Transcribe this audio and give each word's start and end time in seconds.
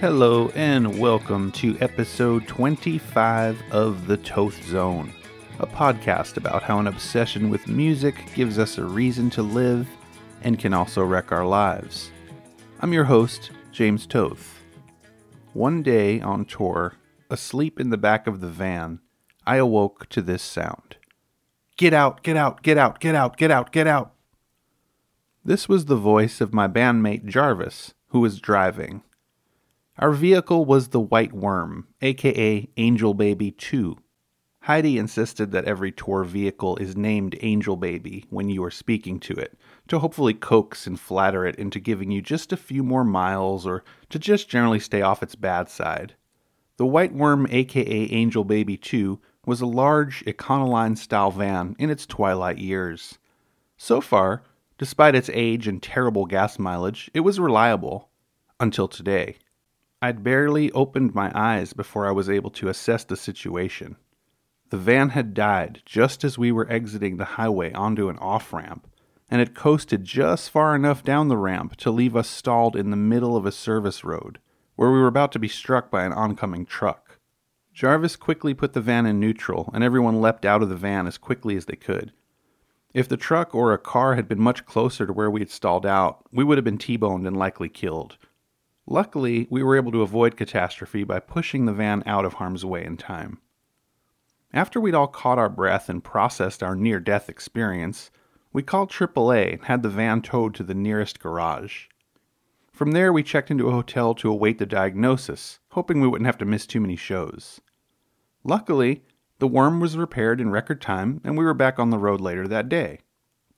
Hello 0.00 0.48
and 0.50 1.00
welcome 1.00 1.50
to 1.50 1.76
episode 1.80 2.46
25 2.46 3.60
of 3.72 4.06
The 4.06 4.16
Toth 4.18 4.64
Zone, 4.64 5.12
a 5.58 5.66
podcast 5.66 6.36
about 6.36 6.62
how 6.62 6.78
an 6.78 6.86
obsession 6.86 7.50
with 7.50 7.66
music 7.66 8.14
gives 8.36 8.60
us 8.60 8.78
a 8.78 8.84
reason 8.84 9.28
to 9.30 9.42
live 9.42 9.88
and 10.42 10.56
can 10.56 10.72
also 10.72 11.02
wreck 11.02 11.32
our 11.32 11.44
lives. 11.44 12.12
I'm 12.78 12.92
your 12.92 13.06
host, 13.06 13.50
James 13.72 14.06
Toth. 14.06 14.60
One 15.52 15.82
day 15.82 16.20
on 16.20 16.44
tour, 16.44 16.94
asleep 17.28 17.80
in 17.80 17.90
the 17.90 17.98
back 17.98 18.28
of 18.28 18.40
the 18.40 18.46
van, 18.46 19.00
I 19.48 19.56
awoke 19.56 20.08
to 20.10 20.22
this 20.22 20.44
sound 20.44 20.94
Get 21.76 21.92
out, 21.92 22.22
get 22.22 22.36
out, 22.36 22.62
get 22.62 22.78
out, 22.78 23.00
get 23.00 23.16
out, 23.16 23.36
get 23.36 23.50
out, 23.50 23.72
get 23.72 23.88
out. 23.88 24.12
This 25.44 25.68
was 25.68 25.86
the 25.86 25.96
voice 25.96 26.40
of 26.40 26.54
my 26.54 26.68
bandmate 26.68 27.24
Jarvis, 27.24 27.94
who 28.10 28.20
was 28.20 28.38
driving. 28.38 29.02
Our 30.00 30.12
vehicle 30.12 30.64
was 30.64 30.88
the 30.88 31.00
White 31.00 31.32
Worm, 31.32 31.88
aka 32.00 32.68
Angel 32.76 33.14
Baby 33.14 33.50
2. 33.50 33.96
Heidi 34.60 34.96
insisted 34.96 35.50
that 35.50 35.64
every 35.64 35.90
tour 35.90 36.22
vehicle 36.22 36.76
is 36.76 36.96
named 36.96 37.36
Angel 37.40 37.74
Baby 37.74 38.24
when 38.30 38.48
you 38.48 38.62
are 38.62 38.70
speaking 38.70 39.18
to 39.18 39.32
it, 39.32 39.58
to 39.88 39.98
hopefully 39.98 40.34
coax 40.34 40.86
and 40.86 41.00
flatter 41.00 41.44
it 41.44 41.56
into 41.56 41.80
giving 41.80 42.12
you 42.12 42.22
just 42.22 42.52
a 42.52 42.56
few 42.56 42.84
more 42.84 43.02
miles 43.02 43.66
or 43.66 43.82
to 44.10 44.20
just 44.20 44.48
generally 44.48 44.78
stay 44.78 45.02
off 45.02 45.20
its 45.20 45.34
bad 45.34 45.68
side. 45.68 46.14
The 46.76 46.86
White 46.86 47.12
Worm, 47.12 47.48
aka 47.50 48.08
Angel 48.12 48.44
Baby 48.44 48.76
2, 48.76 49.18
was 49.46 49.60
a 49.60 49.66
large 49.66 50.24
Econoline 50.26 50.96
style 50.96 51.32
van 51.32 51.74
in 51.76 51.90
its 51.90 52.06
twilight 52.06 52.58
years. 52.58 53.18
So 53.76 54.00
far, 54.00 54.44
despite 54.78 55.16
its 55.16 55.30
age 55.34 55.66
and 55.66 55.82
terrible 55.82 56.26
gas 56.26 56.56
mileage, 56.56 57.10
it 57.14 57.20
was 57.20 57.40
reliable. 57.40 58.10
Until 58.60 58.86
today. 58.86 59.38
I'd 60.00 60.22
barely 60.22 60.70
opened 60.72 61.14
my 61.14 61.32
eyes 61.34 61.72
before 61.72 62.06
I 62.06 62.12
was 62.12 62.30
able 62.30 62.50
to 62.50 62.68
assess 62.68 63.02
the 63.02 63.16
situation. 63.16 63.96
The 64.70 64.76
van 64.76 65.10
had 65.10 65.34
died 65.34 65.82
just 65.84 66.22
as 66.22 66.38
we 66.38 66.52
were 66.52 66.70
exiting 66.70 67.16
the 67.16 67.24
highway 67.24 67.72
onto 67.72 68.08
an 68.08 68.18
off 68.18 68.52
ramp, 68.52 68.86
and 69.28 69.40
it 69.40 69.56
coasted 69.56 70.04
just 70.04 70.50
far 70.50 70.76
enough 70.76 71.02
down 71.02 71.28
the 71.28 71.36
ramp 71.36 71.74
to 71.76 71.90
leave 71.90 72.14
us 72.14 72.28
stalled 72.28 72.76
in 72.76 72.90
the 72.90 72.96
middle 72.96 73.36
of 73.36 73.44
a 73.44 73.50
service 73.50 74.04
road, 74.04 74.38
where 74.76 74.92
we 74.92 75.00
were 75.00 75.08
about 75.08 75.32
to 75.32 75.40
be 75.40 75.48
struck 75.48 75.90
by 75.90 76.04
an 76.04 76.12
oncoming 76.12 76.64
truck. 76.64 77.18
Jarvis 77.74 78.14
quickly 78.14 78.54
put 78.54 78.74
the 78.74 78.80
van 78.80 79.04
in 79.04 79.18
neutral, 79.18 79.68
and 79.74 79.82
everyone 79.82 80.20
leapt 80.20 80.44
out 80.44 80.62
of 80.62 80.68
the 80.68 80.76
van 80.76 81.08
as 81.08 81.18
quickly 81.18 81.56
as 81.56 81.64
they 81.64 81.76
could. 81.76 82.12
If 82.94 83.08
the 83.08 83.16
truck 83.16 83.52
or 83.54 83.72
a 83.72 83.78
car 83.78 84.14
had 84.14 84.28
been 84.28 84.40
much 84.40 84.64
closer 84.64 85.06
to 85.06 85.12
where 85.12 85.30
we 85.30 85.40
had 85.40 85.50
stalled 85.50 85.86
out, 85.86 86.24
we 86.30 86.44
would 86.44 86.56
have 86.56 86.64
been 86.64 86.78
T 86.78 86.96
boned 86.96 87.26
and 87.26 87.36
likely 87.36 87.68
killed. 87.68 88.16
Luckily, 88.90 89.46
we 89.50 89.62
were 89.62 89.76
able 89.76 89.92
to 89.92 90.00
avoid 90.00 90.38
catastrophe 90.38 91.04
by 91.04 91.20
pushing 91.20 91.66
the 91.66 91.74
van 91.74 92.02
out 92.06 92.24
of 92.24 92.34
harm's 92.34 92.64
way 92.64 92.82
in 92.82 92.96
time. 92.96 93.38
After 94.50 94.80
we'd 94.80 94.94
all 94.94 95.08
caught 95.08 95.38
our 95.38 95.50
breath 95.50 95.90
and 95.90 96.02
processed 96.02 96.62
our 96.62 96.74
near 96.74 96.98
death 96.98 97.28
experience, 97.28 98.10
we 98.50 98.62
called 98.62 98.90
AAA 98.90 99.52
and 99.52 99.64
had 99.64 99.82
the 99.82 99.90
van 99.90 100.22
towed 100.22 100.54
to 100.54 100.62
the 100.62 100.74
nearest 100.74 101.20
garage. 101.20 101.88
From 102.72 102.92
there, 102.92 103.12
we 103.12 103.22
checked 103.22 103.50
into 103.50 103.68
a 103.68 103.72
hotel 103.72 104.14
to 104.14 104.30
await 104.30 104.56
the 104.56 104.64
diagnosis, 104.64 105.58
hoping 105.72 106.00
we 106.00 106.08
wouldn't 106.08 106.26
have 106.26 106.38
to 106.38 106.46
miss 106.46 106.66
too 106.66 106.80
many 106.80 106.96
shows. 106.96 107.60
Luckily, 108.42 109.04
the 109.38 109.46
worm 109.46 109.80
was 109.80 109.98
repaired 109.98 110.40
in 110.40 110.48
record 110.48 110.80
time 110.80 111.20
and 111.24 111.36
we 111.36 111.44
were 111.44 111.52
back 111.52 111.78
on 111.78 111.90
the 111.90 111.98
road 111.98 112.22
later 112.22 112.48
that 112.48 112.70
day. 112.70 113.00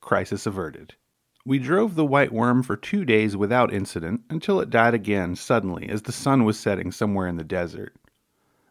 Crisis 0.01 0.45
averted. 0.45 0.95
We 1.43 1.57
drove 1.57 1.95
the 1.95 2.05
white 2.05 2.31
worm 2.31 2.61
for 2.61 2.75
two 2.75 3.03
days 3.03 3.35
without 3.35 3.73
incident 3.73 4.21
until 4.29 4.59
it 4.59 4.69
died 4.69 4.93
again 4.93 5.35
suddenly 5.35 5.89
as 5.89 6.03
the 6.03 6.11
sun 6.11 6.43
was 6.43 6.59
setting 6.59 6.91
somewhere 6.91 7.27
in 7.27 7.37
the 7.37 7.43
desert. 7.43 7.95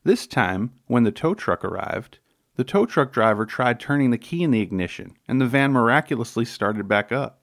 This 0.05 0.27
time, 0.27 0.73
when 0.87 1.03
the 1.03 1.11
tow 1.11 1.35
truck 1.35 1.65
arrived, 1.65 2.21
the 2.55 2.65
tow 2.65 2.87
truck 2.87 3.13
driver 3.13 3.45
tried 3.45 3.81
turning 3.81 4.11
the 4.11 4.19
key 4.19 4.43
in 4.43 4.53
the 4.53 4.61
ignition 4.61 5.17
and 5.27 5.41
the 5.41 5.47
van 5.47 5.73
miraculously 5.73 6.45
started 6.45 6.87
back 6.87 7.11
up. 7.11 7.43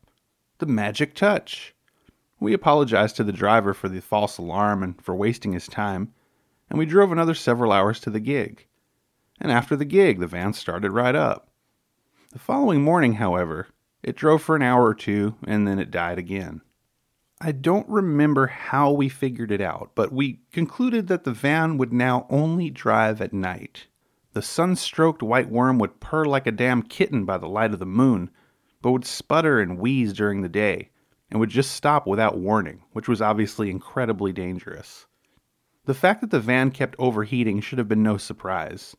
The 0.59 0.65
magic 0.65 1.13
touch! 1.13 1.75
We 2.39 2.53
apologized 2.53 3.15
to 3.17 3.23
the 3.23 3.33
driver 3.33 3.73
for 3.73 3.89
the 3.89 3.99
false 3.99 4.37
alarm 4.37 4.81
and 4.81 5.01
for 5.03 5.15
wasting 5.15 5.51
his 5.51 5.67
time, 5.67 6.13
and 6.69 6.79
we 6.79 6.85
drove 6.85 7.11
another 7.11 7.33
several 7.33 7.71
hours 7.71 7.99
to 8.01 8.09
the 8.09 8.19
gig. 8.19 8.65
And 9.41 9.51
after 9.51 9.75
the 9.75 9.85
gig, 9.85 10.19
the 10.19 10.27
van 10.27 10.53
started 10.53 10.91
right 10.91 11.15
up. 11.15 11.49
The 12.31 12.39
following 12.39 12.81
morning, 12.81 13.13
however, 13.13 13.67
it 14.03 14.15
drove 14.15 14.41
for 14.41 14.55
an 14.55 14.61
hour 14.61 14.85
or 14.85 14.93
two, 14.93 15.35
and 15.45 15.67
then 15.67 15.79
it 15.79 15.91
died 15.91 16.17
again. 16.17 16.61
I 17.39 17.51
don't 17.51 17.87
remember 17.87 18.47
how 18.47 18.91
we 18.91 19.09
figured 19.09 19.51
it 19.51 19.61
out, 19.61 19.91
but 19.93 20.11
we 20.11 20.39
concluded 20.51 21.07
that 21.07 21.23
the 21.23 21.31
van 21.31 21.77
would 21.77 21.93
now 21.93 22.25
only 22.29 22.69
drive 22.69 23.21
at 23.21 23.33
night. 23.33 23.87
The 24.33 24.41
sun 24.41 24.75
stroked 24.75 25.21
white 25.21 25.49
worm 25.49 25.77
would 25.79 25.99
purr 25.99 26.25
like 26.25 26.47
a 26.47 26.51
damn 26.51 26.81
kitten 26.81 27.25
by 27.25 27.37
the 27.37 27.47
light 27.47 27.73
of 27.73 27.79
the 27.79 27.85
moon, 27.85 28.31
but 28.81 28.91
would 28.91 29.05
sputter 29.05 29.59
and 29.59 29.77
wheeze 29.77 30.13
during 30.13 30.41
the 30.41 30.49
day, 30.49 30.89
and 31.29 31.39
would 31.39 31.49
just 31.49 31.71
stop 31.71 32.07
without 32.07 32.37
warning, 32.37 32.81
which 32.93 33.07
was 33.07 33.21
obviously 33.21 33.69
incredibly 33.69 34.31
dangerous. 34.31 35.05
The 35.85 35.93
fact 35.93 36.21
that 36.21 36.31
the 36.31 36.39
van 36.39 36.71
kept 36.71 36.95
overheating 36.97 37.61
should 37.61 37.77
have 37.77 37.87
been 37.87 38.03
no 38.03 38.17
surprise. 38.17 38.95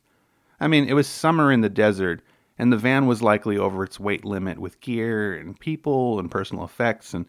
I 0.59 0.67
mean, 0.67 0.87
it 0.87 0.93
was 0.93 1.07
summer 1.07 1.51
in 1.51 1.61
the 1.61 1.69
desert, 1.69 2.21
and 2.59 2.73
the 2.73 2.77
van 2.77 3.07
was 3.07 3.21
likely 3.21 3.57
over 3.57 3.85
its 3.85 4.01
weight 4.01 4.25
limit 4.25 4.59
with 4.59 4.81
gear 4.81 5.33
and 5.33 5.57
people 5.61 6.19
and 6.19 6.29
personal 6.29 6.65
effects, 6.65 7.13
and 7.13 7.25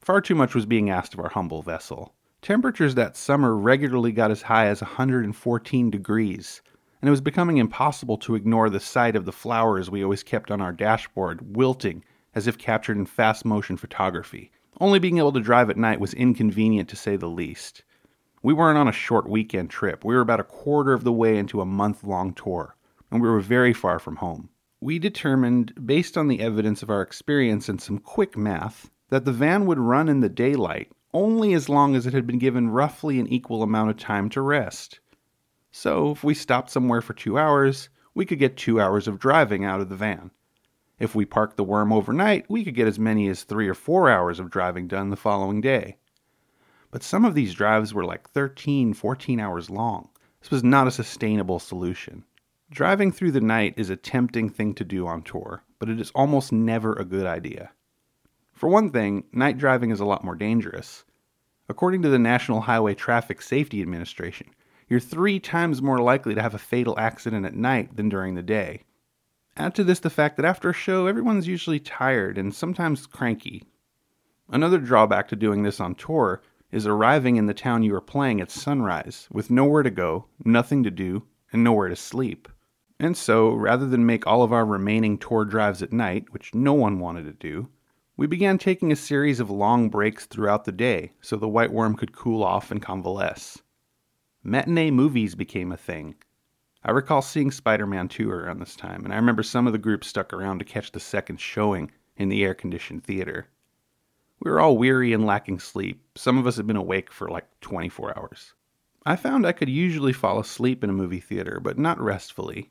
far 0.00 0.20
too 0.20 0.34
much 0.34 0.56
was 0.56 0.66
being 0.66 0.90
asked 0.90 1.14
of 1.14 1.20
our 1.20 1.28
humble 1.28 1.62
vessel. 1.62 2.12
Temperatures 2.42 2.96
that 2.96 3.16
summer 3.16 3.56
regularly 3.56 4.10
got 4.10 4.32
as 4.32 4.42
high 4.42 4.66
as 4.66 4.82
114 4.82 5.88
degrees, 5.88 6.60
and 7.00 7.06
it 7.06 7.12
was 7.12 7.20
becoming 7.20 7.58
impossible 7.58 8.18
to 8.18 8.34
ignore 8.34 8.68
the 8.68 8.80
sight 8.80 9.14
of 9.14 9.24
the 9.24 9.30
flowers 9.30 9.88
we 9.88 10.02
always 10.02 10.24
kept 10.24 10.50
on 10.50 10.60
our 10.60 10.72
dashboard 10.72 11.56
wilting 11.56 12.04
as 12.34 12.48
if 12.48 12.58
captured 12.58 12.96
in 12.96 13.06
fast 13.06 13.44
motion 13.44 13.76
photography. 13.76 14.50
Only 14.80 14.98
being 14.98 15.18
able 15.18 15.32
to 15.32 15.40
drive 15.40 15.70
at 15.70 15.76
night 15.76 16.00
was 16.00 16.12
inconvenient 16.12 16.88
to 16.88 16.96
say 16.96 17.14
the 17.14 17.28
least. 17.28 17.84
We 18.42 18.52
weren't 18.52 18.78
on 18.78 18.88
a 18.88 18.92
short 18.92 19.28
weekend 19.28 19.70
trip. 19.70 20.04
We 20.04 20.16
were 20.16 20.22
about 20.22 20.40
a 20.40 20.44
quarter 20.44 20.92
of 20.92 21.04
the 21.04 21.12
way 21.12 21.38
into 21.38 21.60
a 21.60 21.66
month 21.66 22.02
long 22.02 22.32
tour, 22.34 22.74
and 23.12 23.22
we 23.22 23.28
were 23.28 23.38
very 23.38 23.72
far 23.72 24.00
from 24.00 24.16
home 24.16 24.48
we 24.82 24.98
determined, 24.98 25.72
based 25.86 26.18
on 26.18 26.26
the 26.26 26.40
evidence 26.40 26.82
of 26.82 26.90
our 26.90 27.02
experience 27.02 27.68
and 27.68 27.80
some 27.80 27.98
quick 27.98 28.36
math, 28.36 28.90
that 29.10 29.24
the 29.24 29.30
van 29.30 29.64
would 29.64 29.78
run 29.78 30.08
in 30.08 30.18
the 30.18 30.28
daylight 30.28 30.90
only 31.14 31.54
as 31.54 31.68
long 31.68 31.94
as 31.94 32.04
it 32.04 32.12
had 32.12 32.26
been 32.26 32.40
given 32.40 32.68
roughly 32.68 33.20
an 33.20 33.28
equal 33.28 33.62
amount 33.62 33.90
of 33.90 33.96
time 33.96 34.28
to 34.28 34.40
rest. 34.40 34.98
So, 35.70 36.10
if 36.10 36.24
we 36.24 36.34
stopped 36.34 36.68
somewhere 36.68 37.00
for 37.00 37.14
two 37.14 37.38
hours, 37.38 37.90
we 38.12 38.26
could 38.26 38.40
get 38.40 38.56
two 38.56 38.80
hours 38.80 39.06
of 39.06 39.20
driving 39.20 39.64
out 39.64 39.80
of 39.80 39.88
the 39.88 39.94
van. 39.94 40.32
If 40.98 41.14
we 41.14 41.26
parked 41.26 41.56
the 41.56 41.62
worm 41.62 41.92
overnight, 41.92 42.50
we 42.50 42.64
could 42.64 42.74
get 42.74 42.88
as 42.88 42.98
many 42.98 43.28
as 43.28 43.44
three 43.44 43.68
or 43.68 43.74
four 43.74 44.10
hours 44.10 44.40
of 44.40 44.50
driving 44.50 44.88
done 44.88 45.10
the 45.10 45.16
following 45.16 45.60
day. 45.60 45.98
But 46.90 47.04
some 47.04 47.24
of 47.24 47.36
these 47.36 47.54
drives 47.54 47.94
were 47.94 48.04
like 48.04 48.28
13, 48.30 48.94
14 48.94 49.38
hours 49.38 49.70
long. 49.70 50.08
This 50.40 50.50
was 50.50 50.64
not 50.64 50.88
a 50.88 50.90
sustainable 50.90 51.60
solution. 51.60 52.24
Driving 52.72 53.12
through 53.12 53.32
the 53.32 53.40
night 53.42 53.74
is 53.76 53.90
a 53.90 53.96
tempting 53.96 54.48
thing 54.48 54.72
to 54.76 54.82
do 54.82 55.06
on 55.06 55.20
tour, 55.20 55.62
but 55.78 55.90
it 55.90 56.00
is 56.00 56.10
almost 56.14 56.52
never 56.52 56.94
a 56.94 57.04
good 57.04 57.26
idea. 57.26 57.72
For 58.54 58.66
one 58.66 58.88
thing, 58.88 59.24
night 59.30 59.58
driving 59.58 59.90
is 59.90 60.00
a 60.00 60.06
lot 60.06 60.24
more 60.24 60.34
dangerous. 60.34 61.04
According 61.68 62.00
to 62.00 62.08
the 62.08 62.18
National 62.18 62.62
Highway 62.62 62.94
Traffic 62.94 63.42
Safety 63.42 63.82
Administration, 63.82 64.46
you're 64.88 65.00
three 65.00 65.38
times 65.38 65.82
more 65.82 65.98
likely 65.98 66.34
to 66.34 66.40
have 66.40 66.54
a 66.54 66.58
fatal 66.58 66.98
accident 66.98 67.44
at 67.44 67.54
night 67.54 67.94
than 67.94 68.08
during 68.08 68.36
the 68.36 68.42
day. 68.42 68.84
Add 69.54 69.74
to 69.74 69.84
this 69.84 70.00
the 70.00 70.08
fact 70.08 70.38
that 70.38 70.46
after 70.46 70.70
a 70.70 70.72
show, 70.72 71.06
everyone's 71.06 71.46
usually 71.46 71.78
tired 71.78 72.38
and 72.38 72.54
sometimes 72.54 73.06
cranky. 73.06 73.64
Another 74.48 74.78
drawback 74.78 75.28
to 75.28 75.36
doing 75.36 75.62
this 75.62 75.78
on 75.78 75.94
tour 75.94 76.40
is 76.70 76.86
arriving 76.86 77.36
in 77.36 77.44
the 77.44 77.52
town 77.52 77.82
you 77.82 77.94
are 77.94 78.00
playing 78.00 78.40
at 78.40 78.50
sunrise 78.50 79.28
with 79.30 79.50
nowhere 79.50 79.82
to 79.82 79.90
go, 79.90 80.24
nothing 80.42 80.82
to 80.84 80.90
do, 80.90 81.24
and 81.52 81.62
nowhere 81.62 81.88
to 81.90 81.96
sleep. 81.96 82.48
And 83.02 83.16
so, 83.16 83.52
rather 83.52 83.88
than 83.88 84.06
make 84.06 84.28
all 84.28 84.44
of 84.44 84.52
our 84.52 84.64
remaining 84.64 85.18
tour 85.18 85.44
drives 85.44 85.82
at 85.82 85.92
night, 85.92 86.26
which 86.30 86.54
no 86.54 86.72
one 86.72 87.00
wanted 87.00 87.24
to 87.24 87.32
do, 87.32 87.68
we 88.16 88.28
began 88.28 88.58
taking 88.58 88.92
a 88.92 88.96
series 88.96 89.40
of 89.40 89.50
long 89.50 89.88
breaks 89.88 90.24
throughout 90.24 90.66
the 90.66 90.70
day 90.70 91.10
so 91.20 91.36
the 91.36 91.48
white 91.48 91.72
worm 91.72 91.96
could 91.96 92.12
cool 92.12 92.44
off 92.44 92.70
and 92.70 92.80
convalesce. 92.80 93.60
Matinee 94.44 94.92
movies 94.92 95.34
became 95.34 95.72
a 95.72 95.76
thing. 95.76 96.14
I 96.84 96.92
recall 96.92 97.22
seeing 97.22 97.50
Spider 97.50 97.88
Man 97.88 98.06
2 98.06 98.30
around 98.30 98.60
this 98.60 98.76
time, 98.76 99.04
and 99.04 99.12
I 99.12 99.16
remember 99.16 99.42
some 99.42 99.66
of 99.66 99.72
the 99.72 99.80
group 99.80 100.04
stuck 100.04 100.32
around 100.32 100.60
to 100.60 100.64
catch 100.64 100.92
the 100.92 101.00
second 101.00 101.40
showing 101.40 101.90
in 102.16 102.28
the 102.28 102.44
air 102.44 102.54
conditioned 102.54 103.02
theater. 103.02 103.48
We 104.38 104.48
were 104.48 104.60
all 104.60 104.78
weary 104.78 105.12
and 105.12 105.26
lacking 105.26 105.58
sleep. 105.58 106.06
Some 106.14 106.38
of 106.38 106.46
us 106.46 106.56
had 106.56 106.68
been 106.68 106.76
awake 106.76 107.10
for 107.10 107.28
like 107.28 107.48
24 107.62 108.16
hours. 108.16 108.54
I 109.04 109.16
found 109.16 109.44
I 109.44 109.50
could 109.50 109.68
usually 109.68 110.12
fall 110.12 110.38
asleep 110.38 110.84
in 110.84 110.90
a 110.90 110.92
movie 110.92 111.18
theater, 111.18 111.58
but 111.58 111.80
not 111.80 112.00
restfully. 112.00 112.70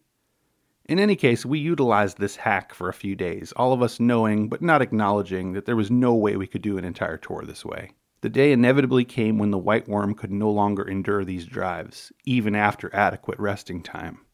In 0.92 1.00
any 1.00 1.16
case, 1.16 1.46
we 1.46 1.58
utilized 1.58 2.18
this 2.18 2.36
hack 2.36 2.74
for 2.74 2.90
a 2.90 2.94
few 2.94 3.16
days, 3.16 3.54
all 3.54 3.72
of 3.72 3.82
us 3.82 3.98
knowing 3.98 4.50
but 4.50 4.62
not 4.62 4.82
acknowledging 4.82 5.54
that 5.54 5.66
there 5.66 5.78
was 5.78 5.90
no 5.90 6.14
way 6.14 6.36
we 6.36 6.48
could 6.48 6.62
do 6.62 6.78
an 6.78 6.84
entire 6.84 7.16
tour 7.16 7.46
this 7.46 7.64
way. 7.64 7.92
The 8.20 8.28
day 8.28 8.52
inevitably 8.52 9.06
came 9.06 9.38
when 9.38 9.52
the 9.52 9.58
white 9.58 9.88
worm 9.88 10.14
could 10.16 10.34
no 10.34 10.52
longer 10.52 10.84
endure 10.84 11.24
these 11.24 11.46
drives, 11.46 12.12
even 12.26 12.56
after 12.56 12.94
adequate 12.94 13.40
resting 13.40 13.82
time. 13.82 14.26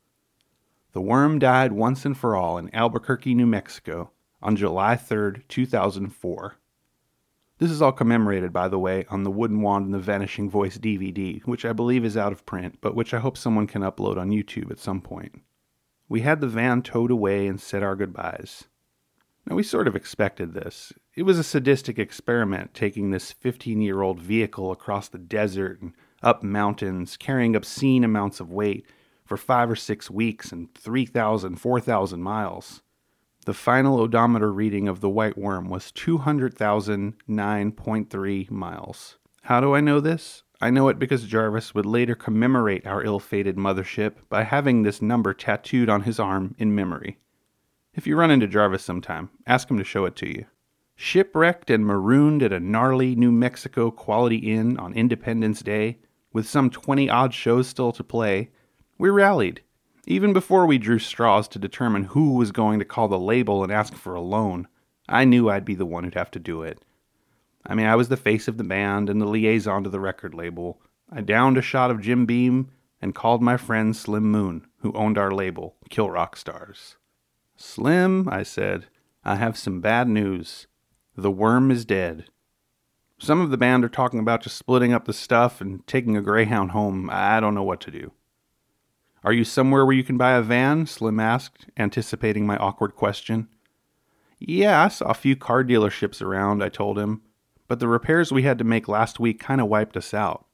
The 0.93 0.99
worm 0.99 1.37
died 1.37 1.73
once 1.73 2.05
and 2.05 2.17
for 2.17 2.35
all 2.35 2.57
in 2.57 2.73
Albuquerque, 2.73 3.35
New 3.35 3.45
Mexico 3.45 4.09
on 4.41 4.55
July 4.55 4.95
3, 4.95 5.43
2004. 5.47 6.55
This 7.59 7.69
is 7.69 7.83
all 7.83 7.91
commemorated, 7.91 8.51
by 8.51 8.67
the 8.67 8.79
way, 8.79 9.05
on 9.09 9.21
the 9.21 9.29
Wooden 9.29 9.61
Wand 9.61 9.85
and 9.85 9.93
the 9.93 9.99
Vanishing 9.99 10.49
Voice 10.49 10.79
DVD, 10.79 11.39
which 11.45 11.65
I 11.65 11.73
believe 11.73 12.03
is 12.03 12.17
out 12.17 12.31
of 12.31 12.47
print, 12.47 12.79
but 12.81 12.95
which 12.95 13.13
I 13.13 13.19
hope 13.19 13.37
someone 13.37 13.67
can 13.67 13.83
upload 13.83 14.17
on 14.17 14.31
YouTube 14.31 14.71
at 14.71 14.79
some 14.79 15.01
point. 15.01 15.43
We 16.09 16.21
had 16.21 16.41
the 16.41 16.47
van 16.47 16.81
towed 16.81 17.11
away 17.11 17.47
and 17.47 17.59
said 17.59 17.83
our 17.83 17.95
goodbyes. 17.95 18.65
Now, 19.45 19.55
we 19.55 19.63
sort 19.63 19.87
of 19.87 19.95
expected 19.95 20.53
this. 20.53 20.91
It 21.15 21.23
was 21.23 21.39
a 21.39 21.43
sadistic 21.43 21.97
experiment 21.97 22.73
taking 22.73 23.11
this 23.11 23.31
15 23.31 23.81
year 23.81 24.01
old 24.01 24.19
vehicle 24.19 24.71
across 24.71 25.07
the 25.07 25.17
desert 25.17 25.81
and 25.81 25.93
up 26.21 26.43
mountains, 26.43 27.17
carrying 27.17 27.55
obscene 27.55 28.03
amounts 28.03 28.39
of 28.39 28.51
weight 28.51 28.85
for 29.25 29.37
five 29.37 29.69
or 29.69 29.75
six 29.75 30.09
weeks 30.09 30.51
and 30.51 30.73
3,000, 30.75 31.57
4,000 31.57 32.21
miles. 32.21 32.81
The 33.45 33.53
final 33.53 33.99
odometer 33.99 34.51
reading 34.51 34.89
of 34.89 34.99
the 34.99 35.09
white 35.09 35.37
worm 35.37 35.69
was 35.69 35.91
200,009.3 35.93 38.51
miles. 38.51 39.17
How 39.43 39.61
do 39.61 39.73
I 39.73 39.79
know 39.79 40.01
this? 40.01 40.43
I 40.59 40.69
know 40.69 40.87
it 40.89 40.99
because 40.99 41.23
Jarvis 41.25 41.75
would 41.75 41.85
later 41.85 42.15
commemorate 42.15 42.87
our 42.87 43.03
ill 43.03 43.19
fated 43.19 43.57
mothership 43.57 44.15
by 44.29 44.43
having 44.43 44.83
this 44.83 45.01
number 45.01 45.33
tattooed 45.33 45.89
on 45.89 46.01
his 46.01 46.19
arm 46.19 46.55
in 46.57 46.73
memory. 46.73 47.19
If 47.93 48.07
you 48.07 48.15
run 48.15 48.31
into 48.31 48.47
Jarvis 48.47 48.83
sometime, 48.83 49.29
ask 49.45 49.69
him 49.69 49.77
to 49.77 49.83
show 49.83 50.05
it 50.05 50.15
to 50.17 50.27
you. 50.27 50.45
Shipwrecked 50.95 51.69
and 51.69 51.85
marooned 51.85 52.41
at 52.41 52.53
a 52.53 52.59
gnarly 52.59 53.15
New 53.15 53.31
Mexico 53.31 53.91
Quality 53.91 54.37
Inn 54.37 54.77
on 54.77 54.93
Independence 54.93 55.61
Day, 55.61 55.99
with 56.33 56.47
some 56.47 56.69
20 56.69 57.09
odd 57.09 57.33
shows 57.33 57.67
still 57.67 57.91
to 57.91 58.03
play, 58.03 58.49
we 58.97 59.09
rallied 59.09 59.61
even 60.07 60.31
before 60.31 60.65
we 60.65 60.77
drew 60.77 60.99
straws 60.99 61.49
to 61.49 61.59
determine 61.59 62.05
who 62.05 62.35
was 62.35 62.53
going 62.53 62.79
to 62.79 62.85
call 62.85 63.09
the 63.09 63.19
label 63.19 63.61
and 63.61 63.71
ask 63.71 63.93
for 63.93 64.15
a 64.15 64.21
loan, 64.21 64.65
I 65.09 65.25
knew 65.25 65.49
I'd 65.49 65.65
be 65.65 65.75
the 65.75 65.85
one 65.85 66.05
who'd 66.05 66.13
have 66.15 66.31
to 66.31 66.39
do 66.39 66.63
it. 66.63 66.81
I 67.67 67.75
mean, 67.75 67.85
I 67.85 67.95
was 67.95 68.07
the 68.07 68.17
face 68.17 68.47
of 68.47 68.57
the 68.57 68.63
band 68.63 69.09
and 69.09 69.21
the 69.21 69.25
liaison 69.25 69.83
to 69.83 69.89
the 69.89 69.99
record 69.99 70.33
label. 70.33 70.81
I 71.11 71.21
downed 71.21 71.57
a 71.57 71.61
shot 71.61 71.91
of 71.91 72.01
Jim 72.01 72.25
Beam 72.25 72.71
and 73.01 73.13
called 73.13 73.41
my 73.41 73.57
friend 73.57 73.95
Slim 73.95 74.31
Moon, 74.31 74.65
who 74.79 74.93
owned 74.93 75.17
our 75.17 75.31
label, 75.31 75.75
Kill 75.89 76.09
Rock 76.09 76.37
Stars. 76.37 76.95
Slim, 77.57 78.29
I 78.29 78.43
said, 78.43 78.85
I 79.23 79.35
have 79.35 79.57
some 79.57 79.81
bad 79.81 80.07
news. 80.07 80.67
The 81.15 81.31
worm 81.31 81.69
is 81.69 81.83
dead. 81.83 82.25
Some 83.19 83.41
of 83.41 83.49
the 83.49 83.57
band 83.57 83.83
are 83.83 83.89
talking 83.89 84.19
about 84.19 84.43
just 84.43 84.57
splitting 84.57 84.93
up 84.93 85.05
the 85.05 85.13
stuff 85.13 85.59
and 85.59 85.85
taking 85.87 86.15
a 86.15 86.21
Greyhound 86.21 86.71
home. 86.71 87.09
I 87.11 87.39
don't 87.39 87.55
know 87.55 87.63
what 87.63 87.81
to 87.81 87.91
do. 87.91 88.11
Are 89.23 89.33
you 89.33 89.43
somewhere 89.43 89.85
where 89.85 89.95
you 89.95 90.03
can 90.03 90.17
buy 90.17 90.33
a 90.33 90.41
van? 90.41 90.85
Slim 90.85 91.19
asked, 91.19 91.65
anticipating 91.75 92.45
my 92.45 92.55
awkward 92.57 92.95
question. 92.95 93.49
Yeah, 94.39 94.83
I 94.83 94.87
saw 94.87 95.09
a 95.09 95.15
few 95.15 95.35
car 95.35 95.63
dealerships 95.63 96.21
around, 96.21 96.63
I 96.63 96.69
told 96.69 96.99
him, 96.99 97.23
but 97.67 97.79
the 97.79 97.87
repairs 97.87 98.31
we 98.31 98.43
had 98.43 98.57
to 98.57 98.63
make 98.63 98.87
last 98.87 99.19
week 99.19 99.39
kind 99.39 99.61
of 99.61 99.67
wiped 99.67 99.97
us 99.97 100.13
out. 100.13 100.45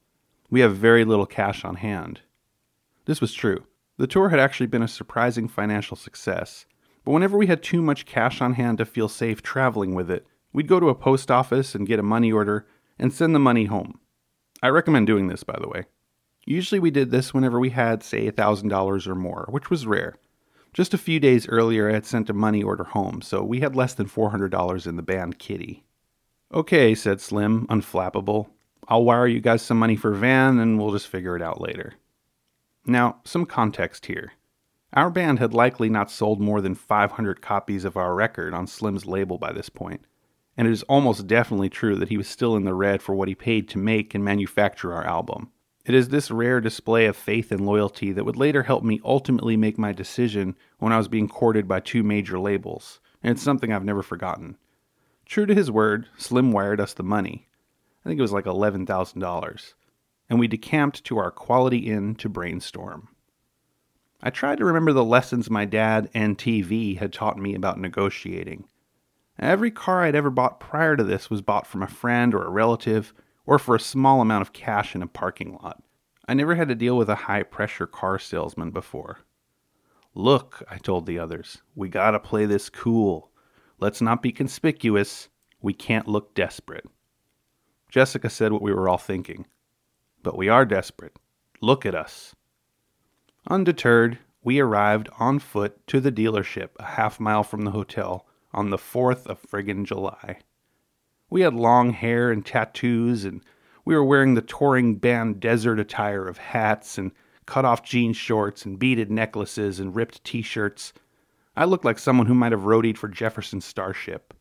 We 0.50 0.62
have 0.62 0.76
very 0.76 1.06
little 1.06 1.26
cash 1.26 1.64
on 1.64 1.76
hand. 1.76 2.22
This 3.06 3.22
was 3.22 3.34
true. 3.34 3.66
The 3.98 4.08
tour 4.08 4.30
had 4.30 4.40
actually 4.40 4.68
been 4.68 4.82
a 4.82 4.88
surprising 4.88 5.48
financial 5.48 5.96
success, 5.96 6.66
but 7.06 7.12
whenever 7.12 7.38
we 7.38 7.48
had 7.48 7.62
too 7.62 7.82
much 7.82 8.06
cash 8.06 8.42
on 8.42 8.54
hand 8.54 8.78
to 8.80 8.86
feel 8.86 9.08
safe 9.10 9.42
traveling 9.42 9.94
with 9.94 10.10
it, 10.10 10.26
we'd 10.52 10.68
go 10.68 10.80
to 10.80 10.90
a 10.90 10.96
post 10.96 11.30
office 11.30 11.76
and 11.76 11.88
get 11.88 12.00
a 12.00 12.04
money 12.04 12.32
order 12.32 12.68
and 12.98 13.14
send 13.14 13.36
the 13.36 13.40
money 13.40 13.66
home. 13.66 14.00
I 14.62 14.70
recommend 14.70 15.08
doing 15.08 15.28
this, 15.28 15.44
by 15.44 15.58
the 15.60 15.68
way. 15.68 15.86
Usually 16.46 16.80
we 16.80 16.92
did 16.92 17.12
this 17.12 17.34
whenever 17.34 17.60
we 17.60 17.70
had, 17.70 18.04
say, 18.04 18.30
$1,000 18.30 19.08
or 19.08 19.16
more, 19.16 19.48
which 19.50 19.70
was 19.70 19.86
rare. 19.88 20.16
Just 20.74 20.94
a 20.94 20.98
few 20.98 21.20
days 21.20 21.48
earlier, 21.48 21.90
I 21.90 21.94
had 21.94 22.06
sent 22.06 22.30
a 22.30 22.34
money 22.34 22.64
order 22.64 22.84
home, 22.84 23.22
so 23.22 23.44
we 23.44 23.60
had 23.60 23.76
less 23.76 23.94
than 23.94 24.08
$400 24.08 24.88
in 24.88 24.96
the 24.96 25.04
band 25.04 25.38
kitty. 25.38 25.84
Okay, 26.54 26.94
said 26.94 27.20
Slim, 27.20 27.66
unflappable. 27.66 28.48
I'll 28.88 29.04
wire 29.04 29.26
you 29.26 29.42
guys 29.42 29.64
some 29.64 29.80
money 29.80 29.96
for 29.96 30.12
van 30.12 30.60
and 30.60 30.78
we'll 30.78 30.92
just 30.92 31.08
figure 31.08 31.36
it 31.36 31.42
out 31.42 31.60
later. 31.60 31.96
Now, 32.86 33.22
some 33.24 33.48
context 33.48 34.06
here. 34.06 34.34
Our 34.94 35.10
band 35.10 35.40
had 35.40 35.56
likely 35.56 35.90
not 35.90 36.12
sold 36.12 36.40
more 36.40 36.62
than 36.62 36.76
500 36.76 37.42
copies 37.42 37.86
of 37.86 37.98
our 37.98 38.14
record 38.14 38.54
on 38.54 38.68
Slim's 38.68 39.08
label 39.08 39.40
by 39.40 39.52
this 39.52 39.70
point, 39.70 40.06
and 40.56 40.68
it 40.68 40.72
is 40.72 40.84
almost 40.84 41.26
definitely 41.26 41.70
true 41.70 41.96
that 41.96 42.10
he 42.10 42.18
was 42.18 42.28
still 42.28 42.56
in 42.56 42.66
the 42.66 42.76
red 42.76 43.02
for 43.02 43.16
what 43.16 43.28
he 43.30 43.34
paid 43.34 43.68
to 43.70 43.80
make 43.80 44.14
and 44.14 44.24
manufacture 44.24 44.94
our 44.94 45.08
album. 45.08 45.50
It 45.88 45.96
is 45.96 46.10
this 46.10 46.30
rare 46.30 46.62
display 46.62 47.08
of 47.08 47.18
faith 47.18 47.52
and 47.52 47.66
loyalty 47.66 48.12
that 48.12 48.26
would 48.26 48.38
later 48.38 48.62
help 48.62 48.84
me 48.84 49.02
ultimately 49.04 49.58
make 49.58 49.80
my 49.80 49.92
decision 49.92 50.56
when 50.78 50.94
I 50.94 51.00
was 51.00 51.08
being 51.08 51.28
courted 51.28 51.68
by 51.68 51.80
two 51.80 52.04
major 52.04 52.38
labels, 52.38 53.00
and 53.24 53.32
it's 53.32 53.42
something 53.42 53.74
I've 53.74 53.84
never 53.84 54.04
forgotten. 54.04 54.58
True 55.26 55.46
to 55.46 55.56
his 55.56 55.72
word, 55.72 56.08
Slim 56.18 56.52
wired 56.52 56.80
us 56.80 56.94
the 56.94 57.04
money. 57.04 57.48
I 58.04 58.10
think 58.10 58.20
it 58.20 58.22
was 58.24 58.34
like 58.34 58.46
$11,000. 58.46 59.74
And 60.30 60.40
we 60.40 60.48
decamped 60.48 61.04
to 61.06 61.18
our 61.18 61.32
Quality 61.32 61.90
Inn 61.90 62.16
to 62.16 62.30
brainstorm. 62.30 63.10
I 64.22 64.30
tried 64.30 64.58
to 64.60 64.66
remember 64.66 64.94
the 64.94 65.04
lessons 65.04 65.50
my 65.50 65.66
dad 65.66 66.10
and 66.14 66.38
TV 66.38 66.98
had 66.98 67.12
taught 67.12 67.38
me 67.38 67.56
about 67.56 67.80
negotiating. 67.80 68.66
Every 69.38 69.72
car 69.72 70.04
I'd 70.04 70.16
ever 70.16 70.30
bought 70.30 70.60
prior 70.60 70.96
to 70.96 71.04
this 71.04 71.30
was 71.30 71.42
bought 71.42 71.68
from 71.68 71.84
a 71.84 71.88
friend 71.88 72.34
or 72.34 72.44
a 72.44 72.50
relative 72.50 73.14
or 73.46 73.60
for 73.60 73.76
a 73.76 73.80
small 73.80 74.22
amount 74.22 74.44
of 74.44 74.54
cash 74.54 74.96
in 74.96 75.02
a 75.02 75.08
parking 75.08 75.58
lot. 75.62 75.84
I 76.28 76.34
never 76.34 76.56
had 76.56 76.70
to 76.70 76.76
deal 76.76 76.98
with 76.98 77.10
a 77.10 77.16
high 77.16 77.44
pressure 77.44 77.88
car 77.88 78.18
salesman 78.18 78.72
before. 78.72 79.20
Look, 80.16 80.64
I 80.70 80.78
told 80.78 81.06
the 81.06 81.20
others, 81.20 81.62
we 81.76 81.90
gotta 81.90 82.20
play 82.20 82.46
this 82.46 82.70
cool. 82.70 83.30
Let's 83.80 84.02
not 84.02 84.22
be 84.22 84.32
conspicuous. 84.32 85.30
We 85.62 85.74
can't 85.74 86.08
look 86.08 86.34
desperate. 86.34 86.86
Jessica 87.90 88.30
said 88.30 88.52
what 88.52 88.62
we 88.62 88.74
were 88.74 88.90
all 88.90 88.98
thinking. 88.98 89.46
But 90.22 90.38
we 90.38 90.50
are 90.50 90.66
desperate. 90.66 91.18
Look 91.62 91.86
at 91.86 91.96
us. 91.96 92.36
Undeterred, 93.48 94.20
we 94.44 94.60
arrived 94.60 95.10
on 95.20 95.40
foot 95.40 95.86
to 95.88 96.00
the 96.00 96.12
dealership 96.12 96.70
a 96.78 96.84
half 96.84 97.20
mile 97.20 97.44
from 97.44 97.64
the 97.64 97.72
hotel 97.72 98.26
on 98.54 98.70
the 98.70 98.78
4th 98.78 99.26
of 99.28 99.42
friggin' 99.42 99.86
July. 99.86 100.40
We 101.30 101.42
had 101.42 101.54
long 101.54 101.92
hair 101.92 102.32
and 102.32 102.46
tattoos, 102.46 103.26
and 103.26 103.44
we 103.86 103.96
were 103.96 104.04
wearing 104.04 104.34
the 104.34 104.42
touring 104.42 104.96
band 104.96 105.40
desert 105.40 105.80
attire 105.80 106.28
of 106.28 106.38
hats 106.38 106.98
and 106.98 107.12
cut 107.46 107.66
off 107.66 107.84
jean 107.84 108.14
shorts 108.14 108.66
and 108.66 108.80
beaded 108.80 109.12
necklaces 109.12 109.80
and 109.80 109.96
ripped 109.96 110.24
t 110.24 110.42
shirts. 110.42 110.94
I 111.56 111.66
looked 111.66 111.86
like 111.86 112.00
someone 112.00 112.26
who 112.26 112.34
might 112.34 112.52
have 112.52 112.62
roadied 112.62 112.98
for 112.98 113.08
Jefferson 113.08 113.62
Starship. 113.62 114.34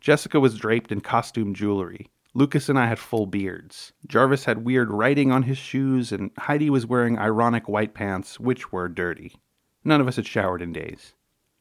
Jessica 0.00 0.40
was 0.40 0.58
draped 0.58 0.90
in 0.90 1.00
costume 1.00 1.54
jewelry. 1.54 2.10
Lucas 2.34 2.68
and 2.68 2.76
I 2.76 2.86
had 2.86 2.98
full 2.98 3.26
beards. 3.26 3.92
Jarvis 4.08 4.44
had 4.44 4.64
weird 4.64 4.90
writing 4.90 5.30
on 5.30 5.44
his 5.44 5.58
shoes, 5.58 6.10
and 6.10 6.32
Heidi 6.36 6.68
was 6.68 6.86
wearing 6.86 7.16
ironic 7.16 7.68
white 7.68 7.94
pants, 7.94 8.40
which 8.40 8.72
were 8.72 8.88
dirty. 8.88 9.36
None 9.84 10.00
of 10.00 10.08
us 10.08 10.16
had 10.16 10.26
showered 10.26 10.60
in 10.60 10.72
days. 10.72 11.14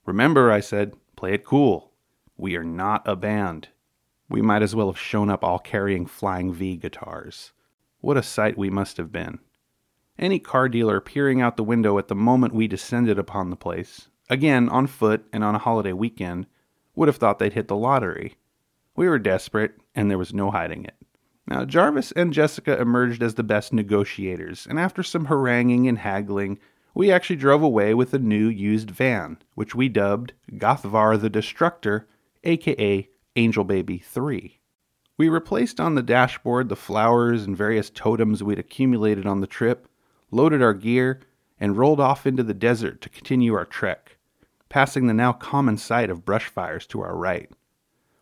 Remember, 0.06 0.52
I 0.52 0.60
said, 0.60 0.96
play 1.16 1.34
it 1.34 1.46
cool. 1.46 1.92
We 2.36 2.56
are 2.56 2.64
not 2.64 3.08
a 3.08 3.16
band. 3.16 3.68
We 4.28 4.42
might 4.42 4.64
as 4.64 4.76
well 4.76 4.88
have 4.88 5.00
shown 5.00 5.30
up 5.30 5.44
all 5.44 5.60
carrying 5.60 6.08
Flying 6.08 6.52
V 6.52 6.78
guitars. 6.78 7.54
What 8.00 8.18
a 8.18 8.24
sight 8.24 8.58
we 8.58 8.72
must 8.72 8.98
have 8.98 9.12
been. 9.12 9.38
Any 10.18 10.40
car 10.40 10.68
dealer 10.68 11.00
peering 11.00 11.42
out 11.42 11.58
the 11.58 11.64
window 11.64 12.00
at 12.00 12.08
the 12.08 12.16
moment 12.16 12.56
we 12.56 12.68
descended 12.68 13.20
upon 13.20 13.52
the 13.52 13.56
place, 13.56 14.10
again 14.34 14.68
on 14.68 14.88
foot 14.88 15.26
and 15.32 15.44
on 15.44 15.56
a 15.56 15.60
holiday 15.60 15.94
weekend, 15.94 16.48
would 16.96 17.08
have 17.08 17.18
thought 17.18 17.40
they'd 17.40 17.54
hit 17.54 17.68
the 17.68 17.76
lottery. 17.76 18.36
We 18.96 19.08
were 19.08 19.20
desperate, 19.20 19.80
and 19.96 20.10
there 20.10 20.18
was 20.18 20.34
no 20.34 20.52
hiding 20.52 20.84
it. 20.86 20.96
Now, 21.48 21.66
Jarvis 21.66 22.12
and 22.14 22.34
Jessica 22.34 22.80
emerged 22.80 23.22
as 23.22 23.36
the 23.36 23.44
best 23.44 23.74
negotiators, 23.74 24.66
and 24.70 24.80
after 24.80 25.04
some 25.04 25.26
haranguing 25.26 25.88
and 25.88 26.00
haggling, 26.00 26.60
we 26.94 27.12
actually 27.12 27.36
drove 27.36 27.62
away 27.62 27.94
with 27.94 28.14
a 28.14 28.20
new 28.20 28.48
used 28.48 28.92
van, 28.92 29.38
which 29.56 29.76
we 29.76 29.90
dubbed 29.90 30.34
Gothvar 30.54 31.20
the 31.20 31.30
Destructor, 31.30 32.08
aka 32.44 33.10
Angel 33.36 33.64
Baby 33.64 33.98
3. 33.98 34.60
We 35.18 35.30
replaced 35.30 35.80
on 35.80 35.96
the 35.96 36.04
dashboard 36.04 36.70
the 36.70 36.76
flowers 36.76 37.44
and 37.44 37.56
various 37.56 37.90
totems 37.90 38.44
we'd 38.44 38.60
accumulated 38.60 39.26
on 39.26 39.42
the 39.42 39.48
trip, 39.48 39.88
loaded 40.32 40.62
our 40.62 40.74
gear, 40.74 41.22
and 41.60 41.78
rolled 41.78 42.00
off 42.00 42.26
into 42.26 42.44
the 42.44 42.54
desert 42.54 43.02
to 43.02 43.10
continue 43.10 43.54
our 43.54 43.66
trek, 43.66 44.13
passing 44.74 45.06
the 45.06 45.14
now 45.14 45.32
common 45.32 45.78
sight 45.78 46.10
of 46.10 46.26
brush 46.26 46.48
fires 46.48 46.88
to 46.88 47.00
our 47.00 47.16
right. 47.16 47.48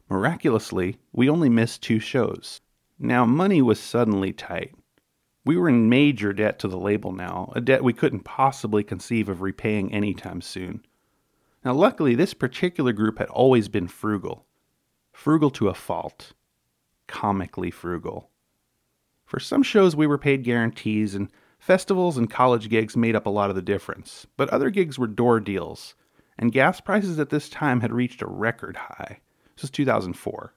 Miraculously, 0.10 0.98
we 1.14 1.30
only 1.30 1.48
missed 1.48 1.82
two 1.82 1.98
shows. 1.98 2.60
Now, 3.00 3.26
money 3.26 3.62
was 3.62 3.80
suddenly 3.80 4.34
tight. 4.34 4.76
We 5.46 5.56
were 5.56 5.70
in 5.70 5.88
major 5.88 6.34
debt 6.34 6.60
to 6.60 6.68
the 6.68 6.78
label 6.78 7.14
now, 7.14 7.54
a 7.56 7.62
debt 7.62 7.86
we 7.86 7.94
couldn't 7.94 8.26
possibly 8.26 8.84
conceive 8.84 9.30
of 9.30 9.42
repaying 9.42 9.94
anytime 9.94 10.42
soon. 10.42 10.84
Now, 11.64 11.72
luckily, 11.72 12.16
this 12.16 12.34
particular 12.34 12.92
group 12.92 13.20
had 13.20 13.30
always 13.30 13.70
been 13.70 13.88
frugal 13.88 14.46
frugal 15.14 15.52
to 15.52 15.70
a 15.70 15.74
fault. 15.74 16.34
comically 17.08 17.72
frugal. 17.72 18.30
For 19.26 19.40
some 19.40 19.64
shows, 19.64 19.96
we 19.96 20.06
were 20.06 20.18
paid 20.18 20.44
guarantees, 20.44 21.16
and 21.16 21.32
festivals 21.60 22.18
and 22.18 22.30
college 22.30 22.68
gigs 22.68 22.98
made 22.98 23.16
up 23.16 23.26
a 23.26 23.30
lot 23.30 23.50
of 23.50 23.56
the 23.56 23.62
difference, 23.62 24.28
but 24.36 24.50
other 24.50 24.70
gigs 24.70 25.00
were 25.00 25.08
door 25.08 25.40
deals, 25.40 25.96
and 26.38 26.52
gas 26.52 26.82
prices 26.82 27.20
at 27.20 27.30
this 27.30 27.50
time 27.50 27.82
had 27.82 27.94
reached 27.94 28.22
a 28.22 28.28
record 28.28 28.78
high. 28.78 29.20
This 29.56 29.64
was 29.64 29.72
2004. 29.72 30.54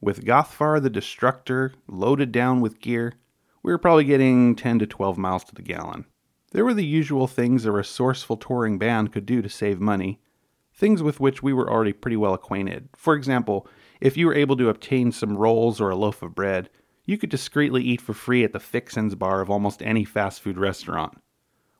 With 0.00 0.24
Gothvar 0.24 0.82
the 0.82 0.90
Destructor 0.90 1.74
loaded 1.86 2.32
down 2.32 2.60
with 2.60 2.80
gear, 2.80 3.14
we 3.62 3.70
were 3.70 3.78
probably 3.78 4.04
getting 4.04 4.56
10 4.56 4.78
to 4.78 4.86
12 4.86 5.18
miles 5.18 5.44
to 5.44 5.54
the 5.54 5.62
gallon. 5.62 6.06
There 6.52 6.64
were 6.64 6.74
the 6.74 6.84
usual 6.84 7.26
things 7.26 7.64
a 7.64 7.72
resourceful 7.72 8.36
touring 8.36 8.78
band 8.78 9.12
could 9.12 9.26
do 9.26 9.42
to 9.42 9.48
save 9.48 9.80
money, 9.80 10.20
things 10.74 11.02
with 11.02 11.20
which 11.20 11.42
we 11.42 11.52
were 11.52 11.70
already 11.70 11.92
pretty 11.92 12.16
well 12.16 12.34
acquainted. 12.34 12.88
For 12.96 13.14
example, 13.14 13.68
if 14.00 14.16
you 14.16 14.26
were 14.26 14.34
able 14.34 14.56
to 14.56 14.68
obtain 14.68 15.12
some 15.12 15.36
rolls 15.36 15.80
or 15.80 15.90
a 15.90 15.96
loaf 15.96 16.22
of 16.22 16.34
bread, 16.34 16.70
you 17.04 17.18
could 17.18 17.30
discreetly 17.30 17.82
eat 17.82 18.00
for 18.00 18.14
free 18.14 18.42
at 18.42 18.52
the 18.52 18.60
fixins 18.60 19.14
bar 19.14 19.40
of 19.40 19.50
almost 19.50 19.82
any 19.82 20.04
fast 20.04 20.40
food 20.40 20.58
restaurant. 20.58 21.20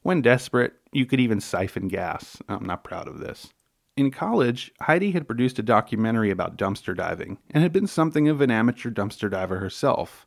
When 0.03 0.23
desperate, 0.23 0.75
you 0.93 1.07
could 1.07 1.21
even 1.21 1.41
siphon 1.41 1.89
gas. 1.89 2.39
I'm 2.49 2.65
not 2.65 2.85
proud 2.85 3.07
of 3.07 3.19
this. 3.19 3.53
In 3.97 4.11
college, 4.11 4.73
Heidi 4.81 5.11
had 5.11 5.27
produced 5.27 5.59
a 5.59 5.63
documentary 5.63 6.31
about 6.31 6.57
dumpster 6.57 6.97
diving 6.97 7.39
and 7.51 7.63
had 7.63 7.73
been 7.73 7.87
something 7.87 8.29
of 8.29 8.41
an 8.41 8.51
amateur 8.51 8.91
dumpster 8.91 9.31
diver 9.31 9.59
herself. 9.59 10.27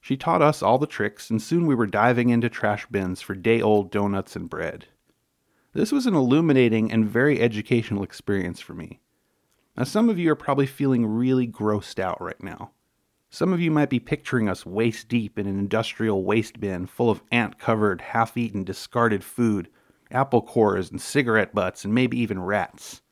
She 0.00 0.16
taught 0.16 0.42
us 0.42 0.62
all 0.62 0.78
the 0.78 0.86
tricks, 0.86 1.30
and 1.30 1.40
soon 1.40 1.66
we 1.66 1.74
were 1.74 1.86
diving 1.86 2.30
into 2.30 2.48
trash 2.48 2.86
bins 2.86 3.20
for 3.20 3.34
day 3.34 3.60
old 3.60 3.90
donuts 3.90 4.34
and 4.34 4.50
bread. 4.50 4.86
This 5.72 5.92
was 5.92 6.06
an 6.06 6.14
illuminating 6.14 6.90
and 6.90 7.08
very 7.08 7.40
educational 7.40 8.02
experience 8.02 8.60
for 8.60 8.74
me. 8.74 9.00
Now, 9.76 9.84
some 9.84 10.08
of 10.08 10.18
you 10.18 10.30
are 10.30 10.36
probably 10.36 10.66
feeling 10.66 11.06
really 11.06 11.46
grossed 11.46 11.98
out 11.98 12.20
right 12.20 12.42
now. 12.42 12.70
Some 13.38 13.52
of 13.52 13.60
you 13.60 13.70
might 13.70 13.90
be 13.90 14.00
picturing 14.00 14.48
us 14.48 14.64
waist 14.64 15.10
deep 15.10 15.38
in 15.38 15.46
an 15.46 15.58
industrial 15.58 16.24
waste 16.24 16.58
bin 16.58 16.86
full 16.86 17.10
of 17.10 17.22
ant 17.30 17.58
covered, 17.58 18.00
half 18.00 18.34
eaten, 18.34 18.64
discarded 18.64 19.22
food, 19.22 19.68
apple 20.10 20.40
cores 20.40 20.90
and 20.90 20.98
cigarette 20.98 21.54
butts, 21.54 21.84
and 21.84 21.94
maybe 21.94 22.18
even 22.18 22.40
rats. 22.40 23.02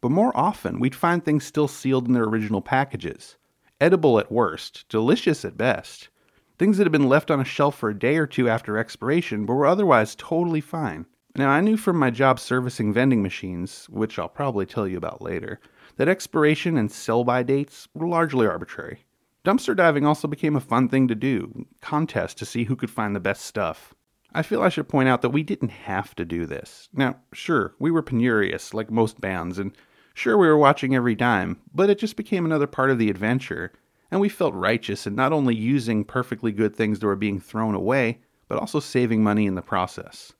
But 0.00 0.12
more 0.12 0.30
often, 0.36 0.78
we'd 0.78 0.94
find 0.94 1.24
things 1.24 1.42
still 1.42 1.66
sealed 1.66 2.06
in 2.06 2.12
their 2.12 2.22
original 2.22 2.60
packages. 2.60 3.36
Edible 3.80 4.20
at 4.20 4.30
worst, 4.30 4.84
delicious 4.88 5.44
at 5.44 5.56
best. 5.56 6.08
Things 6.56 6.78
that 6.78 6.84
had 6.84 6.92
been 6.92 7.08
left 7.08 7.28
on 7.28 7.40
a 7.40 7.44
shelf 7.44 7.76
for 7.76 7.90
a 7.90 7.98
day 7.98 8.16
or 8.16 8.28
two 8.28 8.48
after 8.48 8.78
expiration, 8.78 9.44
but 9.44 9.54
were 9.54 9.66
otherwise 9.66 10.14
totally 10.14 10.60
fine. 10.60 11.04
Now, 11.34 11.50
I 11.50 11.60
knew 11.60 11.76
from 11.76 11.98
my 11.98 12.10
job 12.10 12.38
servicing 12.38 12.92
vending 12.92 13.24
machines, 13.24 13.88
which 13.90 14.20
I'll 14.20 14.28
probably 14.28 14.66
tell 14.66 14.86
you 14.86 14.98
about 14.98 15.20
later, 15.20 15.58
that 15.96 16.08
expiration 16.08 16.76
and 16.76 16.92
sell 16.92 17.24
by 17.24 17.42
dates 17.42 17.88
were 17.92 18.06
largely 18.06 18.46
arbitrary. 18.46 19.04
Dumpster 19.44 19.76
diving 19.76 20.06
also 20.06 20.26
became 20.26 20.56
a 20.56 20.60
fun 20.60 20.88
thing 20.88 21.06
to 21.06 21.14
do, 21.14 21.66
contest 21.82 22.38
to 22.38 22.46
see 22.46 22.64
who 22.64 22.76
could 22.76 22.90
find 22.90 23.14
the 23.14 23.20
best 23.20 23.44
stuff. 23.44 23.92
I 24.32 24.42
feel 24.42 24.62
I 24.62 24.70
should 24.70 24.88
point 24.88 25.08
out 25.08 25.20
that 25.20 25.30
we 25.30 25.42
didn't 25.42 25.68
have 25.68 26.14
to 26.16 26.24
do 26.24 26.46
this. 26.46 26.88
Now, 26.94 27.16
sure, 27.34 27.74
we 27.78 27.90
were 27.90 28.02
penurious, 28.02 28.72
like 28.72 28.90
most 28.90 29.20
bands, 29.20 29.58
and 29.58 29.76
sure, 30.14 30.38
we 30.38 30.48
were 30.48 30.56
watching 30.56 30.94
every 30.94 31.14
dime, 31.14 31.60
but 31.74 31.90
it 31.90 31.98
just 31.98 32.16
became 32.16 32.46
another 32.46 32.66
part 32.66 32.90
of 32.90 32.98
the 32.98 33.10
adventure, 33.10 33.70
and 34.10 34.18
we 34.18 34.30
felt 34.30 34.54
righteous 34.54 35.06
in 35.06 35.14
not 35.14 35.34
only 35.34 35.54
using 35.54 36.04
perfectly 36.04 36.50
good 36.50 36.74
things 36.74 36.98
that 36.98 37.06
were 37.06 37.14
being 37.14 37.38
thrown 37.38 37.74
away, 37.74 38.20
but 38.48 38.58
also 38.58 38.80
saving 38.80 39.22
money 39.22 39.44
in 39.44 39.56
the 39.56 39.62
process. 39.62 40.32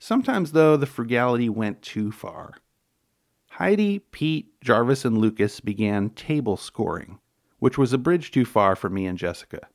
Sometimes, 0.00 0.50
though, 0.50 0.76
the 0.76 0.84
frugality 0.84 1.48
went 1.48 1.80
too 1.80 2.10
far. 2.10 2.54
Heidi, 3.50 4.00
Pete, 4.00 4.60
Jarvis, 4.60 5.04
and 5.04 5.16
Lucas 5.16 5.60
began 5.60 6.10
table 6.10 6.56
scoring 6.56 7.20
which 7.58 7.78
was 7.78 7.92
a 7.92 7.98
bridge 7.98 8.30
too 8.30 8.44
far 8.44 8.76
for 8.76 8.90
me 8.90 9.06
and 9.06 9.18
Jessica. 9.18 9.68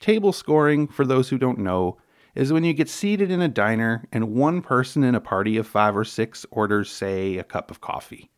Table 0.00 0.32
scoring, 0.32 0.88
for 0.88 1.04
those 1.04 1.28
who 1.28 1.38
don't 1.38 1.58
know, 1.58 1.98
is 2.34 2.52
when 2.52 2.64
you 2.64 2.72
get 2.72 2.88
seated 2.88 3.30
in 3.30 3.42
a 3.42 3.48
diner 3.48 4.04
and 4.10 4.34
one 4.34 4.62
person 4.62 5.04
in 5.04 5.14
a 5.14 5.20
party 5.20 5.56
of 5.56 5.66
five 5.66 5.96
or 5.96 6.04
six 6.04 6.46
orders, 6.50 6.90
say, 6.90 7.36
a 7.36 7.44
cup 7.44 7.70
of 7.70 7.80
coffee. 7.80 8.30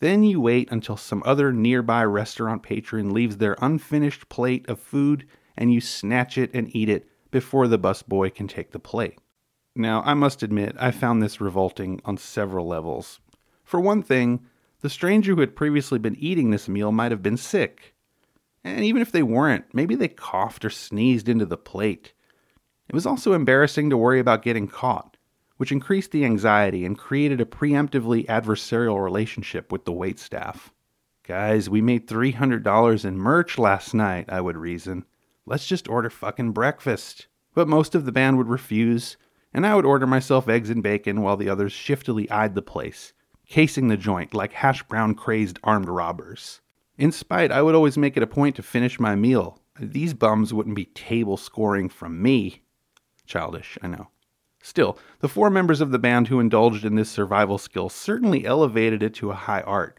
Then 0.00 0.22
you 0.22 0.40
wait 0.40 0.70
until 0.70 0.96
some 0.96 1.22
other 1.24 1.52
nearby 1.52 2.04
restaurant 2.04 2.62
patron 2.62 3.12
leaves 3.12 3.36
their 3.36 3.56
unfinished 3.60 4.28
plate 4.28 4.68
of 4.68 4.80
food 4.80 5.26
and 5.56 5.72
you 5.72 5.80
snatch 5.80 6.36
it 6.36 6.50
and 6.52 6.74
eat 6.74 6.88
it 6.88 7.08
before 7.30 7.68
the 7.68 7.78
busboy 7.78 8.34
can 8.34 8.48
take 8.48 8.72
the 8.72 8.78
plate. 8.78 9.18
Now, 9.74 10.02
I 10.04 10.14
must 10.14 10.42
admit, 10.42 10.76
I 10.78 10.90
found 10.90 11.22
this 11.22 11.40
revolting 11.40 12.00
on 12.04 12.16
several 12.18 12.66
levels. 12.66 13.20
For 13.64 13.80
one 13.80 14.02
thing, 14.02 14.44
the 14.82 14.90
stranger 14.90 15.34
who 15.34 15.40
had 15.40 15.56
previously 15.56 15.98
been 15.98 16.16
eating 16.16 16.50
this 16.50 16.68
meal 16.68 16.92
might 16.92 17.12
have 17.12 17.22
been 17.22 17.36
sick. 17.36 17.94
And 18.64 18.84
even 18.84 19.00
if 19.00 19.10
they 19.10 19.22
weren't, 19.22 19.64
maybe 19.72 19.94
they 19.94 20.08
coughed 20.08 20.64
or 20.64 20.70
sneezed 20.70 21.28
into 21.28 21.46
the 21.46 21.56
plate. 21.56 22.12
It 22.88 22.94
was 22.94 23.06
also 23.06 23.32
embarrassing 23.32 23.90
to 23.90 23.96
worry 23.96 24.20
about 24.20 24.42
getting 24.42 24.68
caught, 24.68 25.16
which 25.56 25.72
increased 25.72 26.10
the 26.10 26.24
anxiety 26.24 26.84
and 26.84 26.98
created 26.98 27.40
a 27.40 27.46
preemptively 27.46 28.26
adversarial 28.26 29.02
relationship 29.02 29.72
with 29.72 29.84
the 29.84 29.92
wait 29.92 30.18
staff. 30.18 30.72
Guys, 31.24 31.70
we 31.70 31.80
made 31.80 32.08
$300 32.08 33.04
in 33.04 33.16
merch 33.16 33.58
last 33.58 33.94
night, 33.94 34.26
I 34.28 34.40
would 34.40 34.56
reason. 34.56 35.04
Let's 35.46 35.66
just 35.66 35.88
order 35.88 36.10
fucking 36.10 36.52
breakfast. 36.52 37.28
But 37.54 37.68
most 37.68 37.94
of 37.94 38.04
the 38.04 38.12
band 38.12 38.38
would 38.38 38.48
refuse, 38.48 39.16
and 39.52 39.66
I 39.66 39.76
would 39.76 39.84
order 39.84 40.06
myself 40.06 40.48
eggs 40.48 40.70
and 40.70 40.82
bacon 40.82 41.22
while 41.22 41.36
the 41.36 41.48
others 41.48 41.72
shiftily 41.72 42.28
eyed 42.30 42.54
the 42.54 42.62
place, 42.62 43.12
casing 43.46 43.88
the 43.88 43.96
joint 43.96 44.34
like 44.34 44.52
hash 44.52 44.82
brown 44.84 45.14
crazed 45.14 45.58
armed 45.62 45.88
robbers. 45.88 46.60
In 46.96 47.12
spite, 47.12 47.50
I 47.50 47.62
would 47.62 47.74
always 47.74 47.98
make 47.98 48.16
it 48.16 48.22
a 48.22 48.26
point 48.26 48.56
to 48.56 48.62
finish 48.62 49.00
my 49.00 49.14
meal. 49.14 49.60
These 49.78 50.14
bums 50.14 50.52
wouldn't 50.52 50.76
be 50.76 50.86
table 50.86 51.36
scoring 51.36 51.88
from 51.88 52.22
me. 52.22 52.62
Childish, 53.26 53.78
I 53.82 53.88
know. 53.88 54.08
Still, 54.62 54.96
the 55.18 55.28
four 55.28 55.50
members 55.50 55.80
of 55.80 55.90
the 55.90 55.98
band 55.98 56.28
who 56.28 56.38
indulged 56.38 56.84
in 56.84 56.94
this 56.94 57.10
survival 57.10 57.58
skill 57.58 57.88
certainly 57.88 58.46
elevated 58.46 59.02
it 59.02 59.14
to 59.14 59.30
a 59.30 59.34
high 59.34 59.62
art, 59.62 59.98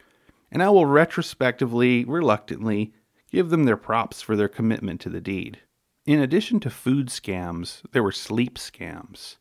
and 0.51 0.63
I 0.63 0.69
will 0.69 0.85
retrospectively, 0.85 2.05
reluctantly, 2.05 2.93
give 3.31 3.50
them 3.50 3.65
their 3.65 3.75
props 3.75 4.21
for 4.21 4.35
their 4.35 4.47
commitment 4.47 5.01
to 5.01 5.09
the 5.09 5.19
deed. 5.19 5.59
In 6.05 6.19
addition 6.19 6.59
to 6.62 6.69
food 6.69 7.07
scams, 7.07 7.81
there 7.91 8.03
were 8.03 8.12
sleep 8.12 8.57
scams. 8.57 9.38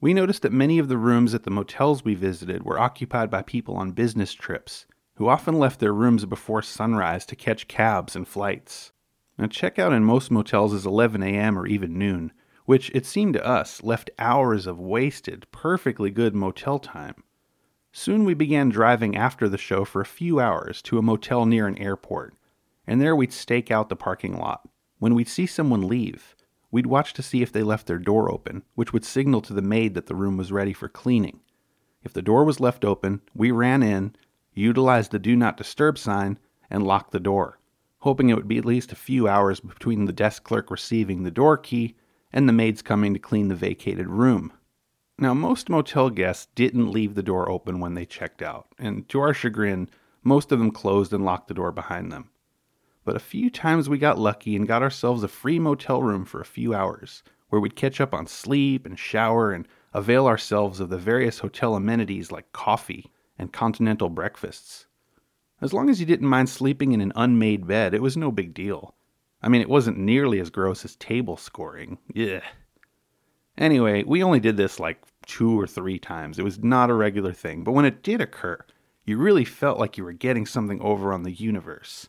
We 0.00 0.12
noticed 0.12 0.42
that 0.42 0.52
many 0.52 0.78
of 0.78 0.88
the 0.88 0.98
rooms 0.98 1.34
at 1.34 1.44
the 1.44 1.50
motels 1.50 2.04
we 2.04 2.14
visited 2.14 2.64
were 2.64 2.78
occupied 2.78 3.30
by 3.30 3.42
people 3.42 3.76
on 3.76 3.92
business 3.92 4.34
trips, 4.34 4.86
who 5.14 5.28
often 5.28 5.58
left 5.58 5.80
their 5.80 5.94
rooms 5.94 6.26
before 6.26 6.60
sunrise 6.60 7.24
to 7.26 7.36
catch 7.36 7.66
cabs 7.66 8.14
and 8.14 8.28
flights. 8.28 8.92
Now, 9.38 9.46
checkout 9.46 9.96
in 9.96 10.04
most 10.04 10.30
motels 10.30 10.74
is 10.74 10.84
11 10.84 11.22
a.m. 11.22 11.58
or 11.58 11.66
even 11.66 11.98
noon, 11.98 12.32
which, 12.66 12.90
it 12.94 13.06
seemed 13.06 13.34
to 13.34 13.46
us, 13.46 13.82
left 13.82 14.10
hours 14.18 14.66
of 14.66 14.78
wasted, 14.78 15.46
perfectly 15.50 16.10
good 16.10 16.34
motel 16.34 16.78
time. 16.78 17.22
Soon 17.90 18.24
we 18.24 18.34
began 18.34 18.68
driving 18.68 19.16
after 19.16 19.48
the 19.48 19.56
show 19.56 19.86
for 19.86 20.02
a 20.02 20.06
few 20.06 20.38
hours 20.38 20.82
to 20.82 20.98
a 20.98 21.02
motel 21.02 21.46
near 21.46 21.66
an 21.66 21.78
airport, 21.78 22.34
and 22.86 23.00
there 23.00 23.16
we'd 23.16 23.32
stake 23.32 23.70
out 23.70 23.88
the 23.88 23.96
parking 23.96 24.36
lot. 24.36 24.68
When 24.98 25.14
we'd 25.14 25.28
see 25.28 25.46
someone 25.46 25.88
leave, 25.88 26.35
We'd 26.76 26.84
watch 26.84 27.14
to 27.14 27.22
see 27.22 27.40
if 27.40 27.52
they 27.52 27.62
left 27.62 27.86
their 27.86 27.98
door 27.98 28.30
open, 28.30 28.62
which 28.74 28.92
would 28.92 29.06
signal 29.06 29.40
to 29.40 29.54
the 29.54 29.62
maid 29.62 29.94
that 29.94 30.08
the 30.08 30.14
room 30.14 30.36
was 30.36 30.52
ready 30.52 30.74
for 30.74 30.90
cleaning. 30.90 31.40
If 32.04 32.12
the 32.12 32.20
door 32.20 32.44
was 32.44 32.60
left 32.60 32.84
open, 32.84 33.22
we 33.34 33.50
ran 33.50 33.82
in, 33.82 34.14
utilized 34.52 35.10
the 35.10 35.18
do 35.18 35.36
not 35.36 35.56
disturb 35.56 35.96
sign, 35.96 36.38
and 36.68 36.86
locked 36.86 37.12
the 37.12 37.18
door, 37.18 37.58
hoping 38.00 38.28
it 38.28 38.34
would 38.34 38.46
be 38.46 38.58
at 38.58 38.66
least 38.66 38.92
a 38.92 38.94
few 38.94 39.26
hours 39.26 39.58
between 39.58 40.04
the 40.04 40.12
desk 40.12 40.44
clerk 40.44 40.70
receiving 40.70 41.22
the 41.22 41.30
door 41.30 41.56
key 41.56 41.96
and 42.30 42.46
the 42.46 42.52
maids 42.52 42.82
coming 42.82 43.14
to 43.14 43.18
clean 43.18 43.48
the 43.48 43.54
vacated 43.54 44.08
room. 44.08 44.52
Now, 45.18 45.32
most 45.32 45.70
motel 45.70 46.10
guests 46.10 46.48
didn't 46.54 46.92
leave 46.92 47.14
the 47.14 47.22
door 47.22 47.48
open 47.48 47.80
when 47.80 47.94
they 47.94 48.04
checked 48.04 48.42
out, 48.42 48.66
and 48.78 49.08
to 49.08 49.20
our 49.20 49.32
chagrin, 49.32 49.88
most 50.22 50.52
of 50.52 50.58
them 50.58 50.72
closed 50.72 51.14
and 51.14 51.24
locked 51.24 51.48
the 51.48 51.54
door 51.54 51.72
behind 51.72 52.12
them 52.12 52.28
but 53.06 53.16
a 53.16 53.20
few 53.20 53.48
times 53.48 53.88
we 53.88 53.98
got 53.98 54.18
lucky 54.18 54.56
and 54.56 54.66
got 54.66 54.82
ourselves 54.82 55.22
a 55.22 55.28
free 55.28 55.60
motel 55.60 56.02
room 56.02 56.24
for 56.24 56.40
a 56.40 56.44
few 56.44 56.74
hours, 56.74 57.22
where 57.48 57.60
we'd 57.60 57.76
catch 57.76 58.00
up 58.00 58.12
on 58.12 58.26
sleep 58.26 58.84
and 58.84 58.98
shower 58.98 59.52
and 59.52 59.68
avail 59.94 60.26
ourselves 60.26 60.80
of 60.80 60.88
the 60.88 60.98
various 60.98 61.38
hotel 61.38 61.76
amenities 61.76 62.32
like 62.32 62.52
coffee 62.52 63.12
and 63.38 63.52
continental 63.52 64.08
breakfasts. 64.08 64.86
As 65.60 65.72
long 65.72 65.88
as 65.88 66.00
you 66.00 66.06
didn't 66.06 66.26
mind 66.26 66.48
sleeping 66.48 66.90
in 66.90 67.00
an 67.00 67.12
unmade 67.14 67.68
bed, 67.68 67.94
it 67.94 68.02
was 68.02 68.16
no 68.16 68.32
big 68.32 68.52
deal. 68.52 68.96
I 69.40 69.48
mean, 69.48 69.60
it 69.60 69.68
wasn't 69.68 69.98
nearly 69.98 70.40
as 70.40 70.50
gross 70.50 70.84
as 70.84 70.96
table 70.96 71.36
scoring. 71.36 71.98
Yeah. 72.12 72.42
Anyway, 73.56 74.02
we 74.02 74.24
only 74.24 74.40
did 74.40 74.56
this 74.56 74.80
like 74.80 75.00
two 75.24 75.58
or 75.58 75.68
three 75.68 76.00
times. 76.00 76.40
It 76.40 76.44
was 76.44 76.58
not 76.58 76.90
a 76.90 76.94
regular 76.94 77.32
thing, 77.32 77.62
but 77.62 77.72
when 77.72 77.84
it 77.84 78.02
did 78.02 78.20
occur, 78.20 78.58
you 79.04 79.16
really 79.16 79.44
felt 79.44 79.78
like 79.78 79.96
you 79.96 80.02
were 80.02 80.12
getting 80.12 80.44
something 80.44 80.80
over 80.80 81.12
on 81.12 81.22
the 81.22 81.32
universe. 81.32 82.08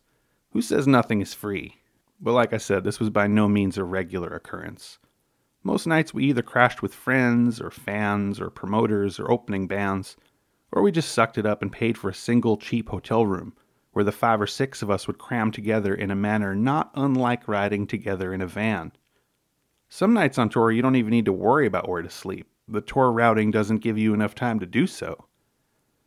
Who 0.57 0.63
says 0.63 0.87
nothing 0.87 1.21
is 1.21 1.35
free? 1.35 1.75
But 2.19 2.31
like 2.31 2.51
I 2.51 2.57
said, 2.57 2.83
this 2.83 2.99
was 2.99 3.11
by 3.11 3.27
no 3.27 3.47
means 3.47 3.77
a 3.77 3.83
regular 3.83 4.29
occurrence. 4.29 4.97
Most 5.61 5.85
nights 5.85 6.15
we 6.15 6.23
either 6.23 6.41
crashed 6.41 6.81
with 6.81 6.95
friends, 6.95 7.61
or 7.61 7.69
fans, 7.69 8.41
or 8.41 8.49
promoters, 8.49 9.19
or 9.19 9.29
opening 9.29 9.67
bands, 9.67 10.17
or 10.71 10.81
we 10.81 10.91
just 10.91 11.11
sucked 11.11 11.37
it 11.37 11.45
up 11.45 11.61
and 11.61 11.71
paid 11.71 11.95
for 11.95 12.09
a 12.09 12.13
single 12.15 12.57
cheap 12.57 12.89
hotel 12.89 13.23
room, 13.23 13.53
where 13.91 14.03
the 14.03 14.11
five 14.11 14.41
or 14.41 14.47
six 14.47 14.81
of 14.81 14.89
us 14.89 15.05
would 15.05 15.19
cram 15.19 15.51
together 15.51 15.93
in 15.93 16.09
a 16.09 16.15
manner 16.15 16.55
not 16.55 16.89
unlike 16.95 17.47
riding 17.47 17.85
together 17.85 18.33
in 18.33 18.41
a 18.41 18.47
van. 18.47 18.91
Some 19.89 20.15
nights 20.15 20.39
on 20.39 20.49
tour, 20.49 20.71
you 20.71 20.81
don't 20.81 20.95
even 20.95 21.11
need 21.11 21.25
to 21.25 21.33
worry 21.33 21.67
about 21.67 21.87
where 21.87 22.01
to 22.01 22.09
sleep. 22.09 22.47
The 22.67 22.81
tour 22.81 23.11
routing 23.11 23.51
doesn't 23.51 23.83
give 23.83 23.99
you 23.99 24.15
enough 24.15 24.33
time 24.33 24.59
to 24.61 24.65
do 24.65 24.87
so. 24.87 25.27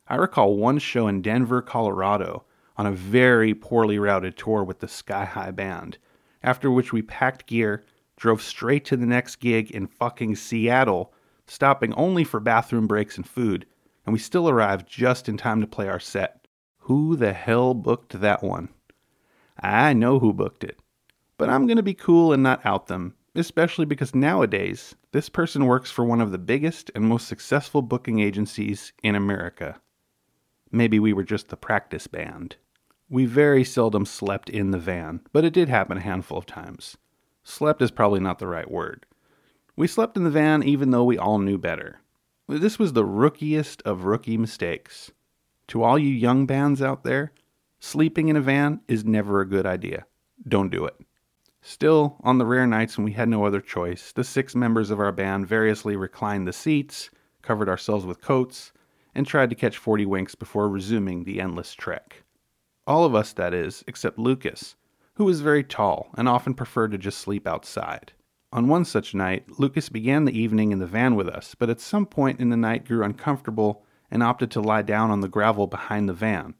I 0.09 0.16
recall 0.16 0.57
one 0.57 0.80
show 0.80 1.07
in 1.07 1.23
Denver, 1.23 1.62
Colorado, 1.62 2.42
on 2.81 2.87
a 2.87 2.93
very 2.93 3.53
poorly 3.53 3.99
routed 3.99 4.39
tour 4.39 4.65
with 4.65 4.79
the 4.79 4.89
Sky 4.89 5.27
High 5.27 5.51
Band, 5.51 5.99
after 6.43 6.71
which 6.71 6.95
we 6.95 7.03
packed 7.03 7.45
gear, 7.45 7.85
drove 8.17 8.41
straight 8.41 8.87
to 8.87 8.97
the 8.97 9.05
next 9.05 9.37
gig 9.37 9.71
in 9.71 9.87
fucking 9.87 10.35
Seattle, 10.35 11.13
stopping 11.47 11.93
only 11.93 12.25
for 12.25 12.41
bathroom 12.41 12.87
breaks 12.87 13.19
and 13.19 13.29
food, 13.29 13.67
and 14.07 14.15
we 14.15 14.19
still 14.19 14.49
arrived 14.49 14.89
just 14.89 15.29
in 15.29 15.37
time 15.37 15.61
to 15.61 15.67
play 15.67 15.89
our 15.89 16.01
set. 16.01 16.47
Who 16.79 17.17
the 17.17 17.35
hell 17.35 17.75
booked 17.75 18.19
that 18.19 18.43
one? 18.43 18.71
I 19.61 19.93
know 19.93 20.19
who 20.19 20.33
booked 20.33 20.65
it, 20.65 20.79
but 21.37 21.51
I'm 21.51 21.67
going 21.67 21.77
to 21.77 21.83
be 21.83 21.93
cool 21.93 22.33
and 22.33 22.43
not 22.43 22.65
out 22.65 22.87
them 22.87 23.15
especially 23.35 23.85
because 23.85 24.15
nowadays 24.15 24.97
this 25.13 25.29
person 25.29 25.67
works 25.67 25.89
for 25.89 26.05
one 26.05 26.21
of 26.21 26.33
the 26.33 26.39
biggest 26.39 26.91
and 26.95 27.05
most 27.05 27.29
successful 27.29 27.81
booking 27.81 28.19
agencies 28.19 28.93
in 29.03 29.15
America. 29.15 29.81
Maybe 30.73 30.99
we 30.99 31.13
were 31.13 31.25
just 31.25 31.49
the 31.49 31.57
practice 31.57 32.07
band. 32.07 32.57
We 33.12 33.26
very 33.26 33.64
seldom 33.64 34.07
slept 34.07 34.49
in 34.49 34.71
the 34.71 34.79
van, 34.79 35.23
but 35.33 35.45
it 35.45 35.52
did 35.52 35.69
happen 35.69 35.97
a 35.97 36.00
handful 36.00 36.38
of 36.38 36.47
times. 36.47 36.97
Slept 37.43 37.83
is 37.83 37.90
probably 37.90 38.21
not 38.21 38.38
the 38.38 38.47
right 38.47 38.71
word. 38.71 39.05
We 39.75 39.88
slept 39.88 40.17
in 40.17 40.23
the 40.23 40.31
van 40.31 40.62
even 40.62 40.93
though 40.93 41.02
we 41.02 41.19
all 41.19 41.40
knew 41.40 41.59
better. 41.59 42.02
This 42.47 42.79
was 42.79 42.93
the 42.93 43.05
rookiest 43.05 43.83
of 43.83 44.05
rookie 44.05 44.37
mistakes. 44.37 45.11
To 45.69 45.83
all 45.83 45.99
you 45.99 46.09
young 46.09 46.47
bands 46.47 46.81
out 46.81 47.02
there, 47.02 47.33
sleeping 47.81 48.29
in 48.29 48.37
a 48.37 48.40
van 48.40 48.81
is 48.87 49.05
never 49.05 49.40
a 49.40 49.49
good 49.49 49.67
idea. 49.67 50.07
Don't 50.47 50.71
do 50.71 50.85
it. 50.85 50.95
Still, 51.62 52.17
on 52.21 52.38
the 52.38 52.47
rare 52.47 52.67
nights 52.67 52.97
when 52.97 53.05
we 53.05 53.12
had 53.12 53.29
no 53.29 53.45
other 53.45 53.61
choice, 53.61 54.12
the 54.12 54.23
six 54.23 54.55
members 54.55 54.88
of 54.88 55.00
our 55.00 55.11
band 55.11 55.49
variously 55.49 55.97
reclined 55.97 56.47
the 56.47 56.52
seats, 56.52 57.11
covered 57.43 57.69
ourselves 57.69 58.07
with 58.07 58.21
coats, 58.21 58.73
and 59.17 59.26
tried 59.26 59.50
to 59.50 59.57
catch 59.57 59.79
40 59.79 60.07
winks 60.07 60.37
before 60.37 60.69
resuming 60.69 61.25
the 61.25 61.40
endless 61.40 61.75
trek. 61.75 62.23
All 62.87 63.05
of 63.05 63.15
us, 63.15 63.33
that 63.35 63.55
is, 63.55 63.85
except 63.87 64.19
Lucas, 64.19 64.77
who 65.15 65.25
was 65.25 65.41
very 65.41 65.63
tall 65.63 66.11
and 66.17 66.29
often 66.29 66.55
preferred 66.55 66.93
to 66.93 66.99
just 66.99 67.19
sleep 67.19 67.47
outside. 67.47 68.13
On 68.53 68.67
one 68.67 68.85
such 68.85 69.15
night, 69.15 69.61
Lucas 69.61 69.89
began 69.89 70.25
the 70.25 70.37
evening 70.37 70.73
in 70.73 70.81
the 70.81 70.87
van 70.87 71.15
with 71.15 71.29
us, 71.29 71.55
but 71.55 71.71
at 71.71 71.81
some 71.81 72.07
point 72.07 72.41
in 72.41 72.49
the 72.49 72.57
night 72.57 72.87
grew 72.87 73.05
uncomfortable 73.05 73.85
and 74.11 74.23
opted 74.23 74.51
to 74.51 74.61
lie 74.61 74.83
down 74.83 75.11
on 75.11 75.21
the 75.21 75.29
gravel 75.29 75.67
behind 75.67 76.09
the 76.09 76.15
van. 76.15 76.55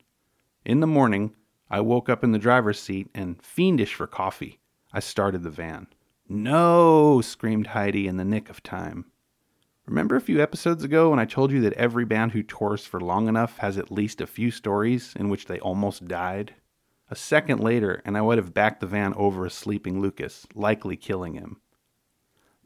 In 0.65 0.81
the 0.81 0.87
morning, 0.87 1.35
I 1.69 1.81
woke 1.81 2.09
up 2.09 2.23
in 2.23 2.33
the 2.33 2.39
driver's 2.39 2.79
seat 2.79 3.09
and, 3.15 3.43
fiendish 3.43 3.95
for 3.95 4.07
coffee, 4.07 4.61
I 4.93 5.01
started 5.01 5.43
the 5.43 5.51
van. 5.51 5.89
No, 6.29 7.21
screamed 7.21 7.69
Heidi 7.69 8.07
in 8.07 8.19
the 8.19 8.25
nick 8.25 8.49
of 8.49 8.63
time. 8.63 9.07
Remember 9.91 10.15
a 10.15 10.21
few 10.21 10.41
episodes 10.41 10.85
ago 10.85 11.11
when 11.11 11.19
I 11.19 11.25
told 11.25 11.51
you 11.51 11.61
that 11.63 11.73
every 11.73 12.05
band 12.05 12.31
who 12.31 12.45
tours 12.45 12.87
for 12.87 13.01
long 13.01 13.27
enough 13.27 13.59
has 13.59 13.77
at 13.77 13.91
least 13.91 14.21
a 14.21 14.27
few 14.29 14.53
stories 14.53 15.17
in 15.17 15.29
which 15.29 15.47
they 15.47 15.59
almost 15.59 16.07
died? 16.07 16.55
A 17.11 17.17
second 17.17 17.59
later, 17.59 18.01
and 18.05 18.17
I 18.17 18.21
would 18.21 18.39
have 18.39 18.55
backed 18.55 18.81
the 18.81 18.87
van 18.87 19.15
over 19.15 19.45
a 19.45 19.51
sleeping 19.51 20.01
Lucas, 20.01 20.47
likely 20.55 20.97
killing 20.97 21.35
him. 21.35 21.61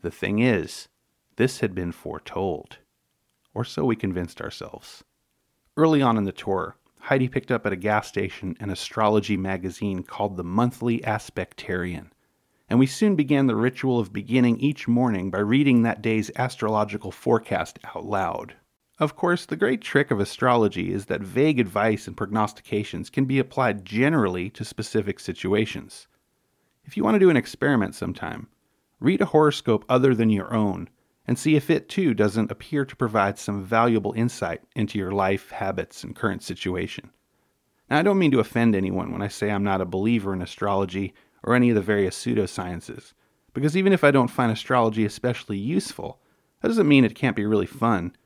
The 0.03 0.11
thing 0.11 0.41
is, 0.41 0.89
this 1.37 1.61
had 1.61 1.75
been 1.75 1.93
foretold. 1.93 2.77
Or 3.55 3.65
so 3.65 3.87
we 3.87 3.97
convinced 3.97 4.43
ourselves. 4.43 5.03
Early 5.79 6.03
on 6.03 6.19
in 6.19 6.25
the 6.25 6.31
tour, 6.31 6.77
Heidi 7.01 7.31
picked 7.31 7.51
up 7.51 7.65
at 7.65 7.73
a 7.73 7.77
gas 7.77 8.07
station 8.07 8.55
an 8.61 8.69
astrology 8.69 9.39
magazine 9.39 10.03
called 10.03 10.37
the 10.37 10.45
Monthly 10.45 11.01
Aspectarian 11.01 12.11
and 12.69 12.79
we 12.79 12.87
soon 12.87 13.15
began 13.15 13.47
the 13.47 13.57
ritual 13.57 13.99
of 13.99 14.13
beginning 14.13 14.59
each 14.59 14.89
morning 14.89 15.31
by 15.31 15.39
reading 15.39 15.83
that 15.83 16.03
day's 16.03 16.31
astrological 16.37 17.11
forecast 17.11 17.79
out 17.85 18.05
loud. 18.05 18.55
Of 18.99 19.17
course, 19.17 19.45
the 19.45 19.57
great 19.57 19.81
trick 19.81 20.11
of 20.11 20.21
astrology 20.21 20.93
is 20.93 21.07
that 21.07 21.21
vague 21.21 21.59
advice 21.59 22.07
and 22.07 22.17
prognostications 22.17 23.11
can 23.11 23.25
be 23.25 23.39
applied 23.39 23.85
generally 23.85 24.51
to 24.51 24.65
specific 24.65 25.19
situations. 25.19 26.07
If 26.85 26.97
you 26.97 27.03
want 27.03 27.17
to 27.17 27.21
do 27.21 27.31
an 27.31 27.37
experiment 27.37 27.95
sometime, 27.95 28.49
read 29.01 29.21
a 29.21 29.27
horoscope 29.27 29.85
other 29.89 30.15
than 30.15 30.31
your 30.31 30.55
own 30.55 30.89
and 31.27 31.39
see 31.39 31.57
if 31.57 31.71
it 31.71 31.89
too 31.89 32.15
doesn't 32.15 32.51
appear 32.51 32.85
to 32.85 32.97
provide 32.97 33.39
some 33.39 33.65
valuable 33.65 34.13
insight 34.13 34.63
into 34.77 34.99
your 34.99 35.11
life, 35.11 35.51
habits, 35.51 36.05
and 36.05 36.15
current 36.15 36.43
situation. 36.43 37.11
Now, 37.91 37.99
I 37.99 38.03
don't 38.03 38.19
mean 38.19 38.31
to 38.33 38.41
offend 38.41 38.75
anyone 38.75 39.11
when 39.11 39.23
I 39.23 39.29
say 39.29 39.51
I'm 39.51 39.65
not 39.65 39.81
a 39.81 39.87
believer 39.87 40.33
in 40.33 40.43
astrology 40.43 41.15
or 41.45 41.55
any 41.55 41.69
of 41.69 41.77
the 41.77 41.83
various 41.83 42.17
pseudosciences. 42.17 43.13
Because 43.53 43.77
even 43.77 43.93
if 43.93 44.03
I 44.03 44.11
don't 44.11 44.29
find 44.29 44.51
astrology 44.51 45.05
especially 45.05 45.59
useful, 45.59 46.19
that 46.61 46.69
doesn't 46.69 46.89
mean 46.89 47.05
it 47.05 47.15
can't 47.15 47.37
be 47.37 47.47
really 47.47 47.67
fun. 47.67 48.17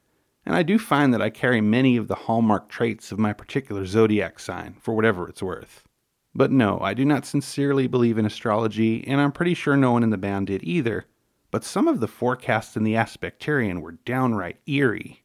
And 0.46 0.54
I 0.54 0.62
do 0.62 0.78
find 0.78 1.12
that 1.12 1.20
I 1.20 1.28
carry 1.28 1.60
many 1.60 1.96
of 1.96 2.08
the 2.08 2.14
hallmark 2.14 2.68
traits 2.68 3.12
of 3.12 3.18
my 3.18 3.32
particular 3.34 3.84
zodiac 3.84 4.38
sign, 4.38 4.76
for 4.80 4.94
whatever 4.94 5.28
it's 5.28 5.42
worth. 5.42 5.84
But 6.34 6.52
no, 6.52 6.78
I 6.80 6.94
do 6.94 7.04
not 7.04 7.26
sincerely 7.26 7.88
believe 7.88 8.16
in 8.16 8.24
astrology, 8.24 9.06
and 9.06 9.20
I'm 9.20 9.32
pretty 9.32 9.54
sure 9.54 9.76
no 9.76 9.92
one 9.92 10.04
in 10.04 10.10
the 10.10 10.16
band 10.16 10.46
did 10.46 10.62
either. 10.62 11.04
But 11.50 11.64
some 11.64 11.88
of 11.88 12.00
the 12.00 12.08
forecasts 12.08 12.76
in 12.76 12.84
the 12.84 12.94
Aspectarian 12.94 13.82
were 13.82 13.98
downright 14.04 14.60
eerie. 14.66 15.24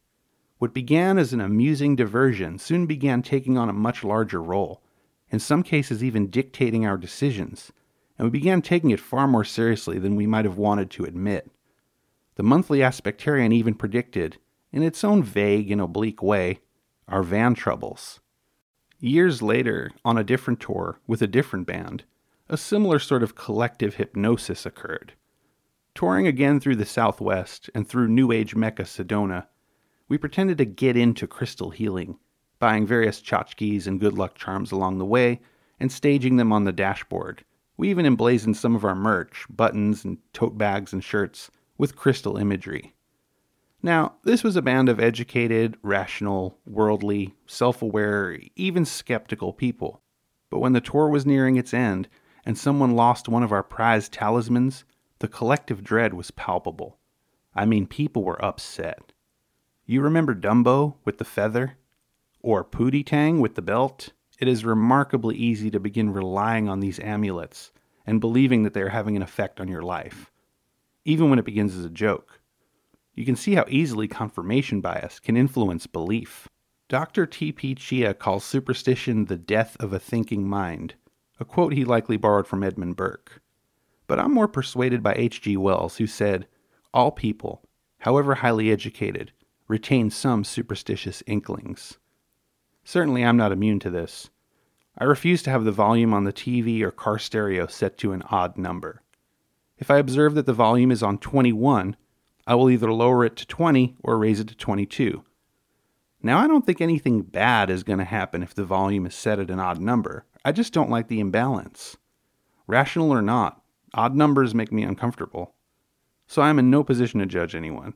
What 0.58 0.74
began 0.74 1.16
as 1.16 1.32
an 1.32 1.40
amusing 1.40 1.94
diversion 1.94 2.58
soon 2.58 2.86
began 2.86 3.22
taking 3.22 3.56
on 3.56 3.68
a 3.68 3.74
much 3.74 4.02
larger 4.02 4.42
role, 4.42 4.82
in 5.30 5.38
some 5.38 5.62
cases, 5.62 6.02
even 6.02 6.30
dictating 6.30 6.84
our 6.84 6.96
decisions 6.96 7.72
and 8.18 8.26
we 8.26 8.30
began 8.30 8.62
taking 8.62 8.90
it 8.90 9.00
far 9.00 9.26
more 9.26 9.44
seriously 9.44 9.98
than 9.98 10.16
we 10.16 10.26
might 10.26 10.44
have 10.44 10.56
wanted 10.56 10.90
to 10.90 11.04
admit. 11.04 11.50
The 12.36 12.42
monthly 12.42 12.78
Aspectarian 12.78 13.52
even 13.52 13.74
predicted, 13.74 14.38
in 14.72 14.82
its 14.82 15.04
own 15.04 15.22
vague 15.22 15.70
and 15.70 15.80
oblique 15.80 16.22
way, 16.22 16.60
our 17.08 17.22
van 17.22 17.54
troubles. 17.54 18.20
Years 18.98 19.42
later, 19.42 19.90
on 20.04 20.16
a 20.16 20.24
different 20.24 20.60
tour 20.60 21.00
with 21.06 21.22
a 21.22 21.26
different 21.26 21.66
band, 21.66 22.04
a 22.48 22.56
similar 22.56 22.98
sort 22.98 23.22
of 23.22 23.34
collective 23.34 23.96
hypnosis 23.96 24.64
occurred. 24.64 25.14
Touring 25.94 26.26
again 26.26 26.58
through 26.58 26.76
the 26.76 26.84
Southwest 26.84 27.70
and 27.74 27.88
through 27.88 28.08
New 28.08 28.32
Age 28.32 28.54
Mecca 28.54 28.82
Sedona, 28.82 29.46
we 30.08 30.18
pretended 30.18 30.58
to 30.58 30.64
get 30.64 30.96
into 30.96 31.26
crystal 31.26 31.70
healing, 31.70 32.18
buying 32.58 32.86
various 32.86 33.20
tchotchkes 33.20 33.86
and 33.86 34.00
good 34.00 34.14
luck 34.14 34.34
charms 34.34 34.72
along 34.72 34.98
the 34.98 35.04
way 35.04 35.40
and 35.78 35.90
staging 35.90 36.36
them 36.36 36.52
on 36.52 36.64
the 36.64 36.72
dashboard 36.72 37.44
we 37.76 37.90
even 37.90 38.06
emblazoned 38.06 38.56
some 38.56 38.74
of 38.74 38.84
our 38.84 38.94
merch, 38.94 39.46
buttons 39.50 40.04
and 40.04 40.18
tote 40.32 40.56
bags 40.56 40.92
and 40.92 41.02
shirts, 41.02 41.50
with 41.76 41.96
crystal 41.96 42.36
imagery. 42.36 42.94
Now, 43.84 44.14
this 44.24 44.42
was 44.42 44.56
a 44.56 44.62
band 44.62 44.88
of 44.88 44.98
educated, 44.98 45.76
rational, 45.82 46.58
worldly, 46.64 47.34
self 47.46 47.82
aware, 47.82 48.38
even 48.56 48.86
skeptical 48.86 49.52
people. 49.52 50.00
But 50.48 50.60
when 50.60 50.72
the 50.72 50.80
tour 50.80 51.10
was 51.10 51.26
nearing 51.26 51.56
its 51.56 51.74
end 51.74 52.08
and 52.46 52.56
someone 52.56 52.96
lost 52.96 53.28
one 53.28 53.42
of 53.42 53.52
our 53.52 53.62
prized 53.62 54.10
talismans, 54.10 54.84
the 55.18 55.28
collective 55.28 55.84
dread 55.84 56.14
was 56.14 56.30
palpable. 56.30 56.98
I 57.54 57.66
mean, 57.66 57.86
people 57.86 58.24
were 58.24 58.42
upset. 58.42 59.12
You 59.84 60.00
remember 60.00 60.34
Dumbo 60.34 60.94
with 61.04 61.18
the 61.18 61.24
feather? 61.26 61.76
Or 62.40 62.64
Pootie 62.64 63.04
Tang 63.04 63.38
with 63.38 63.54
the 63.54 63.60
belt? 63.60 64.13
It 64.38 64.48
is 64.48 64.64
remarkably 64.64 65.36
easy 65.36 65.70
to 65.70 65.80
begin 65.80 66.12
relying 66.12 66.68
on 66.68 66.80
these 66.80 66.98
amulets 67.00 67.70
and 68.06 68.20
believing 68.20 68.62
that 68.62 68.74
they 68.74 68.82
are 68.82 68.88
having 68.88 69.16
an 69.16 69.22
effect 69.22 69.60
on 69.60 69.68
your 69.68 69.82
life, 69.82 70.30
even 71.04 71.30
when 71.30 71.38
it 71.38 71.44
begins 71.44 71.76
as 71.76 71.84
a 71.84 71.90
joke. 71.90 72.40
You 73.14 73.24
can 73.24 73.36
see 73.36 73.54
how 73.54 73.64
easily 73.68 74.08
confirmation 74.08 74.80
bias 74.80 75.20
can 75.20 75.36
influence 75.36 75.86
belief. 75.86 76.48
Dr. 76.88 77.26
T.P. 77.26 77.76
Chia 77.76 78.12
calls 78.12 78.44
superstition 78.44 79.26
the 79.26 79.36
death 79.36 79.76
of 79.78 79.92
a 79.92 79.98
thinking 79.98 80.48
mind, 80.48 80.94
a 81.38 81.44
quote 81.44 81.72
he 81.72 81.84
likely 81.84 82.16
borrowed 82.16 82.46
from 82.46 82.62
Edmund 82.62 82.96
Burke. 82.96 83.40
But 84.06 84.18
I'm 84.18 84.34
more 84.34 84.48
persuaded 84.48 85.02
by 85.02 85.14
H.G. 85.14 85.56
Wells, 85.56 85.96
who 85.96 86.06
said, 86.06 86.46
All 86.92 87.10
people, 87.10 87.62
however 87.98 88.34
highly 88.36 88.70
educated, 88.70 89.32
retain 89.66 90.10
some 90.10 90.44
superstitious 90.44 91.22
inklings. 91.26 91.98
Certainly, 92.84 93.24
I'm 93.24 93.36
not 93.36 93.52
immune 93.52 93.80
to 93.80 93.90
this. 93.90 94.30
I 94.96 95.04
refuse 95.04 95.42
to 95.42 95.50
have 95.50 95.64
the 95.64 95.72
volume 95.72 96.14
on 96.14 96.24
the 96.24 96.32
TV 96.32 96.82
or 96.82 96.90
car 96.90 97.18
stereo 97.18 97.66
set 97.66 97.98
to 97.98 98.12
an 98.12 98.22
odd 98.30 98.56
number. 98.56 99.02
If 99.78 99.90
I 99.90 99.98
observe 99.98 100.34
that 100.34 100.46
the 100.46 100.52
volume 100.52 100.92
is 100.92 101.02
on 101.02 101.18
21, 101.18 101.96
I 102.46 102.54
will 102.54 102.70
either 102.70 102.92
lower 102.92 103.24
it 103.24 103.36
to 103.36 103.46
20 103.46 103.96
or 104.04 104.18
raise 104.18 104.38
it 104.38 104.48
to 104.48 104.54
22. 104.54 105.24
Now, 106.22 106.38
I 106.38 106.46
don't 106.46 106.64
think 106.64 106.80
anything 106.80 107.22
bad 107.22 107.70
is 107.70 107.82
going 107.82 107.98
to 107.98 108.04
happen 108.04 108.42
if 108.42 108.54
the 108.54 108.64
volume 108.64 109.06
is 109.06 109.14
set 109.14 109.38
at 109.38 109.50
an 109.50 109.58
odd 109.58 109.80
number. 109.80 110.24
I 110.44 110.52
just 110.52 110.72
don't 110.72 110.90
like 110.90 111.08
the 111.08 111.20
imbalance. 111.20 111.96
Rational 112.66 113.12
or 113.12 113.20
not, 113.20 113.62
odd 113.94 114.14
numbers 114.14 114.54
make 114.54 114.72
me 114.72 114.84
uncomfortable. 114.84 115.54
So 116.26 116.40
I 116.40 116.50
am 116.50 116.58
in 116.58 116.70
no 116.70 116.84
position 116.84 117.20
to 117.20 117.26
judge 117.26 117.54
anyone. 117.54 117.94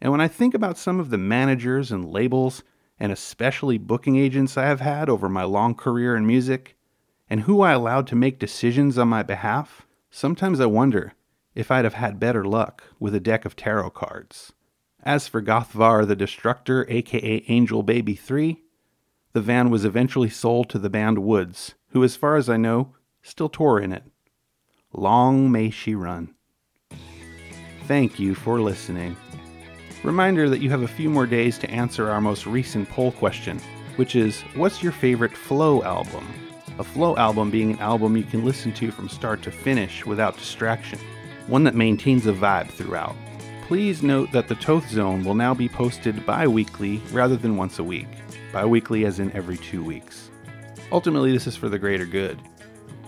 And 0.00 0.10
when 0.10 0.20
I 0.20 0.28
think 0.28 0.52
about 0.52 0.76
some 0.76 1.00
of 1.00 1.10
the 1.10 1.18
managers 1.18 1.90
and 1.90 2.10
labels 2.10 2.62
and 2.98 3.10
especially 3.12 3.78
booking 3.78 4.16
agents 4.16 4.56
I 4.56 4.66
have 4.66 4.80
had 4.80 5.08
over 5.08 5.28
my 5.28 5.44
long 5.44 5.74
career 5.74 6.16
in 6.16 6.26
music, 6.26 6.76
and 7.28 7.42
who 7.42 7.62
I 7.62 7.72
allowed 7.72 8.06
to 8.08 8.16
make 8.16 8.38
decisions 8.38 8.98
on 8.98 9.08
my 9.08 9.22
behalf, 9.22 9.86
sometimes 10.10 10.60
I 10.60 10.66
wonder 10.66 11.14
if 11.54 11.70
I'd 11.70 11.84
have 11.84 11.94
had 11.94 12.20
better 12.20 12.44
luck 12.44 12.84
with 12.98 13.14
a 13.14 13.20
deck 13.20 13.44
of 13.44 13.56
tarot 13.56 13.90
cards. 13.90 14.52
As 15.02 15.28
for 15.28 15.42
Gothvar 15.42 16.06
the 16.06 16.16
Destructor, 16.16 16.86
aka 16.88 17.44
Angel 17.48 17.82
Baby 17.82 18.14
3, 18.14 18.62
the 19.32 19.40
van 19.40 19.70
was 19.70 19.84
eventually 19.84 20.30
sold 20.30 20.70
to 20.70 20.78
the 20.78 20.90
band 20.90 21.18
Woods, 21.18 21.74
who, 21.88 22.04
as 22.04 22.16
far 22.16 22.36
as 22.36 22.48
I 22.48 22.56
know, 22.56 22.94
still 23.22 23.48
tour 23.48 23.80
in 23.80 23.92
it. 23.92 24.04
Long 24.92 25.50
may 25.50 25.70
she 25.70 25.94
run. 25.94 26.34
Thank 27.86 28.18
you 28.18 28.34
for 28.34 28.60
listening. 28.60 29.16
Reminder 30.04 30.50
that 30.50 30.60
you 30.60 30.68
have 30.68 30.82
a 30.82 30.86
few 30.86 31.08
more 31.08 31.24
days 31.24 31.56
to 31.56 31.70
answer 31.70 32.10
our 32.10 32.20
most 32.20 32.44
recent 32.44 32.90
poll 32.90 33.10
question, 33.12 33.58
which 33.96 34.14
is 34.14 34.42
What's 34.54 34.82
your 34.82 34.92
favorite 34.92 35.34
Flow 35.34 35.82
album? 35.82 36.28
A 36.78 36.84
Flow 36.84 37.16
album 37.16 37.50
being 37.50 37.70
an 37.72 37.78
album 37.78 38.14
you 38.14 38.24
can 38.24 38.44
listen 38.44 38.70
to 38.74 38.90
from 38.90 39.08
start 39.08 39.40
to 39.44 39.50
finish 39.50 40.04
without 40.04 40.36
distraction, 40.36 40.98
one 41.46 41.64
that 41.64 41.74
maintains 41.74 42.26
a 42.26 42.34
vibe 42.34 42.68
throughout. 42.68 43.16
Please 43.66 44.02
note 44.02 44.30
that 44.30 44.46
the 44.46 44.56
Toth 44.56 44.86
Zone 44.90 45.24
will 45.24 45.34
now 45.34 45.54
be 45.54 45.70
posted 45.70 46.26
bi 46.26 46.46
weekly 46.46 47.00
rather 47.10 47.36
than 47.36 47.56
once 47.56 47.78
a 47.78 47.84
week, 47.84 48.08
bi 48.52 48.66
weekly 48.66 49.06
as 49.06 49.20
in 49.20 49.32
every 49.32 49.56
two 49.56 49.82
weeks. 49.82 50.30
Ultimately, 50.92 51.32
this 51.32 51.46
is 51.46 51.56
for 51.56 51.70
the 51.70 51.78
greater 51.78 52.04
good. 52.04 52.38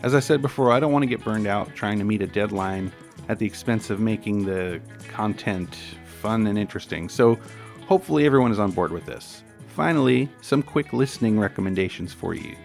As 0.03 0.15
I 0.15 0.21
said 0.21 0.41
before, 0.41 0.73
I 0.73 0.81
don't 0.81 0.93
want 0.93 1.03
to 1.03 1.11
get 1.11 1.23
burned 1.23 1.47
out 1.47 1.75
trying 1.75 1.99
to 1.99 2.07
meet 2.07 2.23
a 2.23 2.27
deadline 2.27 2.91
at 3.29 3.39
the 3.39 3.45
expense 3.45 3.91
of 3.91 4.01
making 4.01 4.47
the 4.47 4.81
content 5.09 5.77
fun 6.17 6.47
and 6.47 6.59
interesting, 6.59 7.09
so 7.09 7.39
hopefully 7.87 8.27
everyone 8.27 8.51
is 8.51 8.59
on 8.59 8.71
board 8.71 8.91
with 8.91 9.07
this. 9.07 9.43
Finally, 9.69 10.29
some 10.41 10.63
quick 10.63 10.93
listening 10.93 11.39
recommendations 11.39 12.13
for 12.13 12.35
you. 12.35 12.57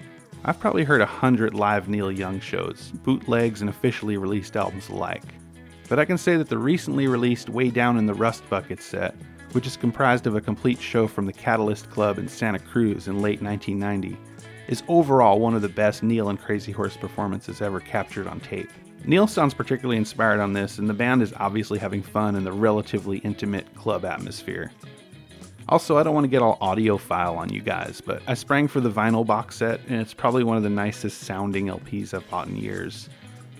I've 0.44 0.60
probably 0.60 0.84
heard 0.84 1.02
a 1.02 1.06
hundred 1.06 1.54
live 1.54 1.88
Neil 1.90 2.12
Young 2.12 2.40
shows, 2.40 2.92
bootlegs, 3.04 3.62
and 3.62 3.70
officially 3.70 4.18
released 4.18 4.56
albums 4.56 4.90
alike. 4.90 5.24
But 5.88 6.00
I 6.00 6.06
can 6.06 6.18
say 6.18 6.38
that 6.38 6.50
the 6.50 6.58
recently 6.58 7.08
released 7.08 7.50
Way 7.50 7.70
Down 7.70 7.98
in 7.98 8.06
the 8.06 8.14
Rust 8.14 8.50
Bucket 8.50 8.82
set, 8.82 9.14
which 9.52 9.68
is 9.68 9.76
comprised 9.76 10.26
of 10.26 10.36
a 10.36 10.42
complete 10.42 10.80
show 10.80 11.06
from 11.06 11.26
the 11.26 11.34
Catalyst 11.34 11.90
Club 11.92 12.18
in 12.18 12.28
Santa 12.28 12.60
Cruz 12.60 13.08
in 13.08 13.22
late 13.22 13.42
1990, 13.42 14.18
is 14.68 14.84
overall 14.88 15.40
one 15.40 15.54
of 15.54 15.62
the 15.62 15.70
best 15.70 16.02
Neil 16.02 16.30
and 16.30 16.40
Crazy 16.40 16.72
Horse 16.72 16.96
performances 16.96 17.62
ever 17.62 17.82
captured 17.82 18.26
on 18.26 18.40
tape. 18.40 18.72
Neil 19.06 19.26
sounds 19.26 19.54
particularly 19.54 19.98
inspired 19.98 20.40
on 20.40 20.54
this, 20.54 20.78
and 20.78 20.88
the 20.88 20.94
band 20.94 21.24
is 21.24 21.34
obviously 21.38 21.80
having 21.80 22.04
fun 22.04 22.36
in 22.36 22.44
the 22.44 22.52
relatively 22.52 23.18
intimate 23.20 23.74
club 23.74 24.06
atmosphere. 24.06 24.72
Also, 25.70 25.98
I 25.98 26.04
don't 26.04 26.14
want 26.14 26.26
to 26.26 26.30
get 26.30 26.42
all 26.42 26.58
audiophile 26.58 27.38
on 27.38 27.52
you 27.52 27.62
guys, 27.62 28.02
but 28.02 28.22
I 28.28 28.36
sprang 28.36 28.68
for 28.68 28.80
the 28.80 28.92
vinyl 28.92 29.26
box 29.26 29.56
set, 29.56 29.80
and 29.88 30.00
it's 30.00 30.14
probably 30.14 30.44
one 30.44 30.58
of 30.58 30.64
the 30.64 30.70
nicest 30.70 31.22
sounding 31.22 31.68
LPs 31.68 32.14
I've 32.14 32.30
bought 32.30 32.48
in 32.48 32.58
years. 32.58 33.10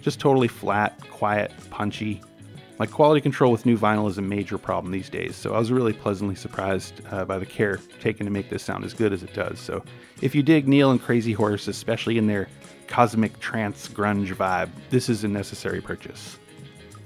Just 0.02 0.20
totally 0.20 0.48
flat, 0.48 1.00
quiet, 1.10 1.52
punchy. 1.70 2.22
My 2.78 2.86
quality 2.86 3.22
control 3.22 3.52
with 3.52 3.66
new 3.66 3.78
vinyl 3.78 4.10
is 4.10 4.18
a 4.18 4.24
major 4.24 4.58
problem 4.58 4.92
these 4.92 5.10
days, 5.10 5.36
so 5.36 5.54
I 5.54 5.60
was 5.60 5.72
really 5.72 5.94
pleasantly 5.94 6.36
surprised 6.36 7.02
uh, 7.12 7.26
by 7.26 7.40
the 7.40 7.46
care 7.46 7.80
taken 8.00 8.26
to 8.26 8.32
make 8.32 8.50
this 8.50 8.62
sound 8.62 8.84
as 8.84 8.94
good 8.94 9.14
as 9.14 9.24
it 9.24 9.34
does. 9.34 9.60
So, 9.60 9.84
if 10.22 10.36
you 10.36 10.44
dig 10.44 10.68
Neil 10.68 10.92
and 10.92 11.02
Crazy 11.02 11.34
Horse, 11.34 11.68
especially 11.68 12.18
in 12.18 12.28
their 12.28 12.48
cosmic 12.92 13.40
trance 13.40 13.88
grunge 13.88 14.36
vibe, 14.36 14.70
this 14.90 15.08
is 15.08 15.24
a 15.24 15.28
necessary 15.28 15.80
purchase. 15.80 16.38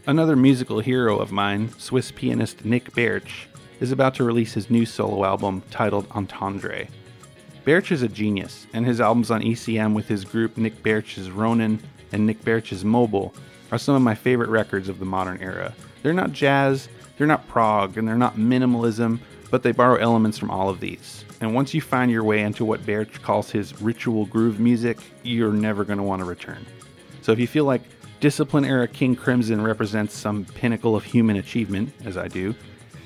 Another 0.08 0.36
musical 0.36 0.80
hero 0.80 1.20
of 1.20 1.32
mine, 1.32 1.70
Swiss 1.78 2.12
pianist 2.12 2.66
Nik 2.66 2.92
Baertsch, 2.94 3.46
is 3.80 3.92
about 3.92 4.16
to 4.16 4.24
release 4.24 4.52
his 4.52 4.72
new 4.72 4.84
solo 4.84 5.24
album 5.24 5.62
titled 5.70 6.08
Entendre. 6.10 6.88
Baertsch 7.66 7.92
is 7.92 8.02
a 8.02 8.08
genius, 8.08 8.66
and 8.74 8.84
his 8.84 9.00
albums 9.00 9.30
on 9.30 9.44
ECM 9.44 9.94
with 9.94 10.08
his 10.08 10.26
group 10.26 10.58
Nik 10.58 10.82
Baertsch's 10.82 11.30
Ronin 11.30 11.80
and 12.12 12.26
Nik 12.26 12.44
Baertsch's 12.44 12.84
Mobile 12.84 13.32
are 13.72 13.78
some 13.78 13.94
of 13.94 14.02
my 14.02 14.16
favorite 14.16 14.50
records 14.50 14.90
of 14.90 14.98
the 14.98 15.06
modern 15.06 15.40
era. 15.40 15.72
They're 16.02 16.14
not 16.14 16.32
jazz, 16.32 16.90
they're 17.18 17.28
not 17.28 17.48
prog, 17.48 17.96
and 17.96 18.08
they're 18.08 18.16
not 18.16 18.38
minimalism, 18.38 19.20
but 19.52 19.62
they 19.62 19.72
borrow 19.72 19.98
elements 19.98 20.40
from 20.40 20.50
all 20.50 20.68
of 20.68 20.80
these. 20.80 21.25
And 21.42 21.54
once 21.54 21.74
you 21.74 21.82
find 21.82 22.10
your 22.10 22.24
way 22.24 22.42
into 22.42 22.64
what 22.66 22.86
Baertsch 22.86 23.22
calls 23.22 23.52
his 23.52 23.82
ritual 23.82 24.26
groove 24.26 24.60
music, 24.60 25.00
you're 25.24 25.52
never 25.52 25.84
going 25.84 25.98
to 25.98 26.04
want 26.04 26.22
to 26.22 26.26
return. 26.26 26.66
So 27.22 27.32
if 27.32 27.40
you 27.40 27.48
feel 27.48 27.66
like 27.66 27.82
Discipline 28.20 28.66
era 28.66 28.88
King 28.88 29.16
Crimson 29.16 29.62
represents 29.62 30.16
some 30.16 30.46
pinnacle 30.46 30.96
of 30.96 31.04
human 31.04 31.36
achievement, 31.36 31.92
as 32.06 32.18
I 32.18 32.28
do, 32.28 32.56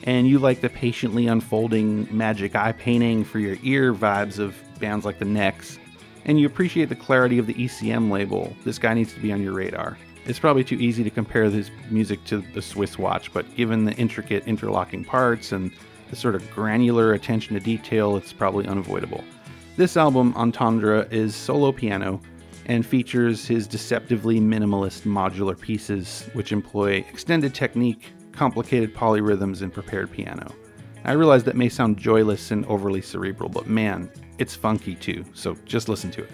and 0.03 0.27
you 0.27 0.39
like 0.39 0.61
the 0.61 0.69
patiently 0.69 1.27
unfolding 1.27 2.07
magic 2.15 2.55
eye 2.55 2.71
painting 2.71 3.23
for 3.23 3.39
your 3.39 3.57
ear 3.63 3.93
vibes 3.93 4.39
of 4.39 4.55
bands 4.79 5.05
like 5.05 5.19
the 5.19 5.25
Necks, 5.25 5.79
and 6.25 6.39
you 6.39 6.45
appreciate 6.45 6.89
the 6.89 6.95
clarity 6.95 7.39
of 7.39 7.47
the 7.47 7.53
ECM 7.55 8.11
label, 8.11 8.55
this 8.63 8.77
guy 8.77 8.93
needs 8.93 9.13
to 9.13 9.19
be 9.19 9.31
on 9.31 9.41
your 9.41 9.53
radar. 9.53 9.97
It's 10.25 10.39
probably 10.39 10.63
too 10.63 10.75
easy 10.75 11.03
to 11.03 11.09
compare 11.09 11.49
this 11.49 11.71
music 11.89 12.23
to 12.25 12.43
the 12.53 12.61
Swiss 12.61 12.99
watch, 12.99 13.33
but 13.33 13.55
given 13.55 13.85
the 13.85 13.93
intricate 13.93 14.43
interlocking 14.45 15.03
parts 15.03 15.51
and 15.51 15.71
the 16.09 16.15
sort 16.15 16.35
of 16.35 16.49
granular 16.51 17.13
attention 17.13 17.53
to 17.53 17.59
detail, 17.59 18.17
it's 18.17 18.33
probably 18.33 18.67
unavoidable. 18.67 19.23
This 19.77 19.95
album, 19.95 20.33
Entendre, 20.35 21.07
is 21.11 21.35
solo 21.35 21.71
piano 21.71 22.19
and 22.65 22.85
features 22.85 23.47
his 23.47 23.67
deceptively 23.67 24.39
minimalist 24.39 25.01
modular 25.01 25.59
pieces, 25.59 26.29
which 26.33 26.51
employ 26.51 27.05
extended 27.09 27.53
technique, 27.53 28.13
complicated 28.31 28.93
polyrhythms, 28.93 29.61
and 29.61 29.73
prepared 29.73 30.11
piano. 30.11 30.53
I 31.03 31.13
realize 31.13 31.43
that 31.45 31.55
may 31.55 31.69
sound 31.69 31.97
joyless 31.97 32.51
and 32.51 32.65
overly 32.65 33.01
cerebral, 33.01 33.49
but 33.49 33.67
man, 33.67 34.11
it's 34.37 34.55
funky 34.55 34.95
too, 34.95 35.25
so 35.33 35.55
just 35.65 35.89
listen 35.89 36.11
to 36.11 36.23
it. 36.23 36.31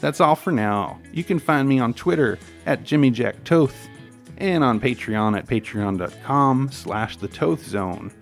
That's 0.00 0.20
all 0.20 0.36
for 0.36 0.52
now. 0.52 0.98
You 1.12 1.24
can 1.24 1.38
find 1.38 1.68
me 1.68 1.78
on 1.78 1.94
Twitter 1.94 2.38
at 2.66 2.84
JimmyJackToth 2.84 3.74
and 4.38 4.64
on 4.64 4.80
Patreon 4.80 5.36
at 5.36 5.46
patreon.com 5.46 6.70
slash 6.72 7.16
the 7.16 7.28
Toth 7.28 7.64
Zone. 7.64 8.12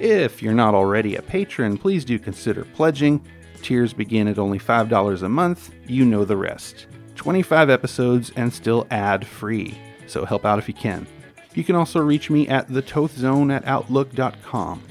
If 0.00 0.42
you're 0.42 0.54
not 0.54 0.74
already 0.74 1.16
a 1.16 1.22
patron, 1.22 1.76
please 1.76 2.04
do 2.04 2.18
consider 2.18 2.64
pledging. 2.64 3.24
Tiers 3.62 3.92
begin 3.92 4.28
at 4.28 4.38
only 4.38 4.58
$5 4.58 5.22
a 5.22 5.28
month. 5.28 5.70
You 5.86 6.04
know 6.04 6.24
the 6.24 6.36
rest. 6.36 6.86
25 7.16 7.68
episodes 7.68 8.30
and 8.36 8.52
still 8.52 8.86
ad 8.90 9.26
free, 9.26 9.76
so 10.06 10.24
help 10.24 10.44
out 10.44 10.58
if 10.60 10.68
you 10.68 10.74
can. 10.74 11.06
You 11.54 11.64
can 11.64 11.74
also 11.74 11.98
reach 12.00 12.30
me 12.30 12.46
at 12.46 12.68
thetothzone 12.68 13.52
at 13.52 13.66
outlook.com. 13.66 14.82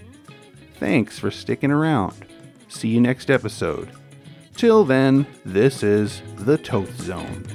Thanks 0.80 1.18
for 1.18 1.32
sticking 1.32 1.72
around. 1.72 2.26
See 2.68 2.90
you 2.90 3.00
next 3.00 3.32
episode. 3.32 3.90
Till 4.56 4.84
then, 4.84 5.26
this 5.46 5.84
is 5.84 6.22
The 6.36 6.58
Toth 6.58 7.00
Zone. 7.02 7.46